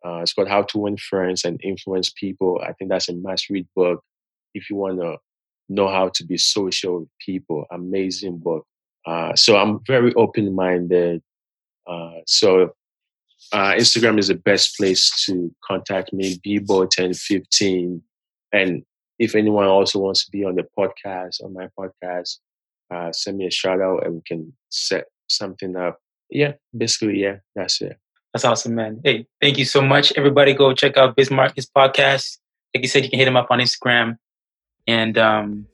Uh, 0.05 0.19
it's 0.19 0.33
called 0.33 0.47
How 0.47 0.63
to 0.63 0.77
Win 0.77 0.97
Friends 0.97 1.43
and 1.43 1.59
Influence 1.63 2.09
People. 2.09 2.61
I 2.63 2.73
think 2.73 2.89
that's 2.89 3.09
a 3.09 3.13
must 3.13 3.49
read 3.49 3.67
book 3.75 4.03
if 4.53 4.69
you 4.69 4.75
want 4.75 4.99
to 4.99 5.17
know 5.67 5.87
how 5.87 6.09
to 6.09 6.25
be 6.25 6.37
social 6.37 7.01
with 7.01 7.09
people. 7.23 7.65
Amazing 7.71 8.39
book. 8.39 8.65
Uh, 9.05 9.35
so 9.35 9.57
I'm 9.57 9.79
very 9.85 10.13
open 10.15 10.53
minded. 10.53 11.21
Uh, 11.87 12.19
so 12.25 12.73
uh, 13.51 13.73
Instagram 13.73 14.19
is 14.19 14.27
the 14.27 14.35
best 14.35 14.77
place 14.77 15.11
to 15.25 15.53
contact 15.63 16.13
me, 16.13 16.37
bboateng15. 16.45 18.01
And 18.51 18.83
if 19.17 19.35
anyone 19.35 19.65
also 19.65 19.99
wants 19.99 20.25
to 20.25 20.31
be 20.31 20.43
on 20.45 20.55
the 20.55 20.67
podcast, 20.77 21.43
on 21.43 21.53
my 21.53 21.67
podcast, 21.77 22.37
uh, 22.93 23.11
send 23.11 23.37
me 23.37 23.47
a 23.47 23.51
shout 23.51 23.81
out 23.81 24.05
and 24.05 24.15
we 24.15 24.21
can 24.25 24.53
set 24.69 25.05
something 25.27 25.75
up. 25.75 25.99
Yeah, 26.29 26.53
basically, 26.75 27.21
yeah, 27.21 27.37
that's 27.55 27.81
it. 27.81 27.97
That's 28.33 28.45
awesome, 28.45 28.75
man. 28.75 29.01
Hey, 29.03 29.25
thank 29.41 29.57
you 29.57 29.65
so 29.65 29.81
much. 29.81 30.13
Everybody 30.15 30.53
go 30.53 30.73
check 30.73 30.97
out 30.97 31.15
Bismark, 31.15 31.55
his 31.55 31.67
podcast. 31.67 32.37
Like 32.73 32.83
you 32.83 32.87
said, 32.87 33.03
you 33.03 33.09
can 33.09 33.19
hit 33.19 33.27
him 33.27 33.35
up 33.35 33.47
on 33.49 33.59
Instagram. 33.59 34.17
And 34.87 35.17
um, 35.17 35.67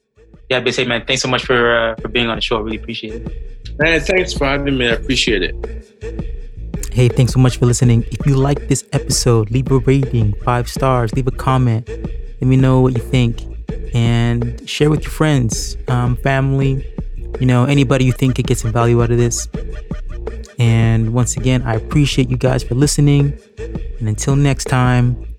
yeah, 0.50 0.62
basically, 0.62 0.88
man, 0.88 1.06
thanks 1.06 1.22
so 1.22 1.28
much 1.28 1.46
for 1.46 1.76
uh, 1.76 1.96
for 2.02 2.08
being 2.08 2.28
on 2.28 2.38
the 2.38 2.42
show. 2.42 2.58
I 2.58 2.62
really 2.62 2.78
appreciate 2.78 3.22
it. 3.22 3.80
Man, 3.80 4.00
thanks 4.00 4.34
for 4.34 4.46
having 4.46 4.78
me. 4.78 4.88
I 4.88 4.94
appreciate 4.94 5.44
it. 5.44 6.35
Hey, 6.96 7.10
thanks 7.10 7.34
so 7.34 7.40
much 7.42 7.58
for 7.58 7.66
listening. 7.66 8.06
If 8.10 8.26
you 8.26 8.38
like 8.38 8.70
this 8.70 8.86
episode, 8.94 9.52
leave 9.52 9.70
a 9.70 9.80
rating, 9.80 10.32
five 10.46 10.70
stars, 10.70 11.14
leave 11.14 11.28
a 11.28 11.32
comment. 11.32 11.90
Let 11.90 12.42
me 12.42 12.56
know 12.56 12.80
what 12.80 12.94
you 12.94 13.02
think 13.02 13.44
and 13.94 14.58
share 14.68 14.90
with 14.90 15.04
your 15.04 15.12
friends, 15.12 15.76
um, 15.90 16.16
family, 16.16 16.90
you 17.42 17.48
know, 17.48 17.66
anybody 17.66 18.06
you 18.06 18.14
think 18.14 18.38
could 18.38 18.48
get 18.48 18.60
some 18.60 18.72
value 18.72 19.04
out 19.04 19.12
of 19.12 19.18
this. 19.18 19.50
And 20.58 21.14
once 21.14 21.36
again, 21.36 21.64
I 21.64 21.76
appreciate 21.76 22.30
you 22.30 22.38
guys 22.38 22.64
for 22.64 22.76
listening. 22.76 23.38
And 24.00 24.08
until 24.08 24.38
next 24.38 24.70
time. 24.70 25.36